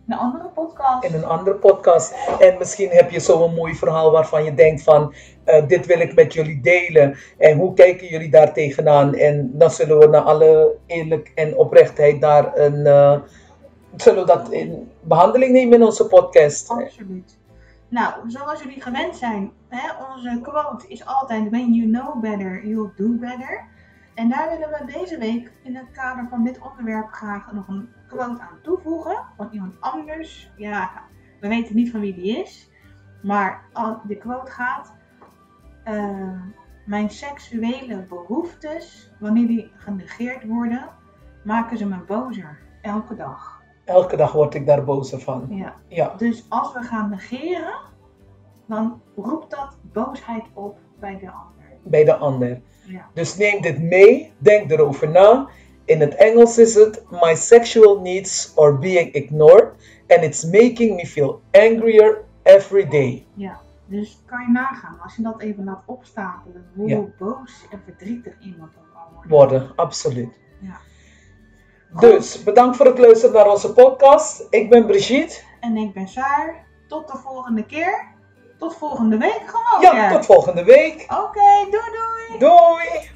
een 0.07 0.17
andere 0.17 0.49
podcast. 0.49 1.03
In 1.03 1.13
een 1.13 1.25
andere 1.25 1.55
podcast. 1.55 2.15
En 2.39 2.57
misschien 2.57 2.89
heb 2.89 3.11
je 3.11 3.19
zo'n 3.19 3.53
mooi 3.53 3.75
verhaal 3.75 4.11
waarvan 4.11 4.43
je 4.43 4.53
denkt 4.53 4.83
van, 4.83 5.13
uh, 5.45 5.67
dit 5.67 5.85
wil 5.85 5.99
ik 5.99 6.15
met 6.15 6.33
jullie 6.33 6.61
delen. 6.61 7.17
En 7.37 7.57
hoe 7.57 7.73
kijken 7.73 8.07
jullie 8.07 8.29
daar 8.29 8.53
tegenaan? 8.53 9.13
En 9.13 9.51
dan 9.53 9.71
zullen 9.71 9.99
we 9.99 10.07
naar 10.07 10.21
alle 10.21 10.75
eerlijk 10.85 11.31
en 11.35 11.57
oprechtheid 11.57 12.21
daar 12.21 12.57
een, 12.57 12.85
uh, 12.85 13.17
zullen 13.95 14.19
we 14.19 14.27
dat 14.27 14.51
in 14.51 14.91
behandeling 15.01 15.51
nemen 15.51 15.73
in 15.73 15.85
onze 15.85 16.07
podcast. 16.07 16.69
Absoluut. 16.69 17.38
Nou, 17.89 18.29
zoals 18.29 18.63
jullie 18.63 18.81
gewend 18.81 19.15
zijn, 19.15 19.51
hè, 19.67 20.05
onze 20.11 20.39
quote 20.41 20.87
is 20.87 21.05
altijd, 21.05 21.49
when 21.49 21.73
you 21.73 21.89
know 21.89 22.21
better, 22.21 22.67
you'll 22.67 22.91
do 22.95 23.09
better. 23.09 23.67
En 24.13 24.29
daar 24.29 24.49
willen 24.49 24.69
we 24.69 24.91
deze 24.99 25.17
week 25.17 25.51
in 25.63 25.75
het 25.75 25.91
kader 25.91 26.27
van 26.29 26.43
dit 26.43 26.59
onderwerp 26.59 27.11
graag 27.11 27.51
nog 27.51 27.67
een 27.67 27.89
quote 28.07 28.41
aan 28.41 28.61
toevoegen 28.63 29.25
van 29.37 29.49
iemand 29.51 29.81
anders. 29.81 30.51
Ja, 30.57 30.91
we 31.39 31.47
weten 31.47 31.75
niet 31.75 31.91
van 31.91 31.99
wie 31.99 32.13
die 32.13 32.39
is, 32.39 32.71
maar 33.21 33.63
de 34.07 34.17
quote 34.17 34.51
gaat: 34.51 34.93
uh, 35.87 36.41
Mijn 36.85 37.09
seksuele 37.09 38.05
behoeftes, 38.09 39.11
wanneer 39.19 39.47
die 39.47 39.71
genegeerd 39.75 40.45
worden, 40.45 40.89
maken 41.43 41.77
ze 41.77 41.85
me 41.85 41.97
bozer. 41.97 42.59
Elke 42.81 43.15
dag. 43.15 43.58
Elke 43.89 44.17
dag 44.17 44.31
word 44.31 44.53
ik 44.53 44.65
daar 44.65 44.83
bozer 44.83 45.19
van. 45.19 45.47
Ja. 45.49 45.75
ja. 45.87 46.13
Dus 46.17 46.45
als 46.49 46.73
we 46.73 46.81
gaan 46.81 47.09
negeren, 47.09 47.73
dan 48.65 49.01
roept 49.15 49.49
dat 49.49 49.77
boosheid 49.81 50.43
op 50.53 50.77
bij 50.99 51.17
de 51.19 51.31
ander. 51.31 51.77
Bij 51.83 52.03
de 52.03 52.15
ander. 52.15 52.61
Ja. 52.85 53.09
Dus 53.13 53.37
neem 53.37 53.61
dit 53.61 53.81
mee, 53.81 54.33
denk 54.37 54.71
erover 54.71 55.09
na. 55.09 55.47
In 55.85 55.99
het 55.99 56.15
Engels 56.15 56.57
is 56.57 56.75
het 56.75 57.03
My 57.09 57.35
sexual 57.35 57.99
needs 57.99 58.53
are 58.57 58.77
being 58.77 59.11
ignored 59.11 59.71
and 60.07 60.23
it's 60.23 60.43
making 60.43 60.95
me 60.95 61.05
feel 61.05 61.41
angrier 61.51 62.23
every 62.43 62.87
day. 62.87 63.25
Ja, 63.33 63.59
dus 63.85 64.21
kan 64.25 64.41
je 64.41 64.51
nagaan 64.51 64.99
als 64.99 65.15
je 65.15 65.21
dat 65.21 65.41
even 65.41 65.63
laat 65.63 65.83
opstapelen, 65.85 66.65
hoe 66.75 66.87
ja. 66.87 67.05
boos 67.17 67.65
en 67.71 67.81
verdrietig 67.85 68.33
iemand 68.39 68.71
dan 68.73 68.83
kan 68.93 69.13
worden. 69.13 69.29
Worden, 69.29 69.75
absoluut. 69.75 70.39
Ja. 70.59 70.77
Dus 71.91 72.43
bedankt 72.43 72.77
voor 72.77 72.85
het 72.85 72.97
luisteren 72.97 73.35
naar 73.35 73.49
onze 73.49 73.73
podcast. 73.73 74.47
Ik 74.49 74.69
ben 74.69 74.85
Brigitte. 74.85 75.35
En 75.59 75.77
ik 75.77 75.93
ben 75.93 76.07
Saar. 76.07 76.65
Tot 76.87 77.07
de 77.11 77.17
volgende 77.17 77.65
keer. 77.65 78.07
Tot 78.57 78.75
volgende 78.75 79.17
week 79.17 79.41
gewoon. 79.45 79.95
Ja, 79.95 80.11
tot 80.11 80.25
volgende 80.25 80.63
week. 80.63 81.05
Oké, 81.11 81.21
okay, 81.21 81.63
doei 81.63 81.83
doei. 81.91 82.39
Doei. 82.39 83.09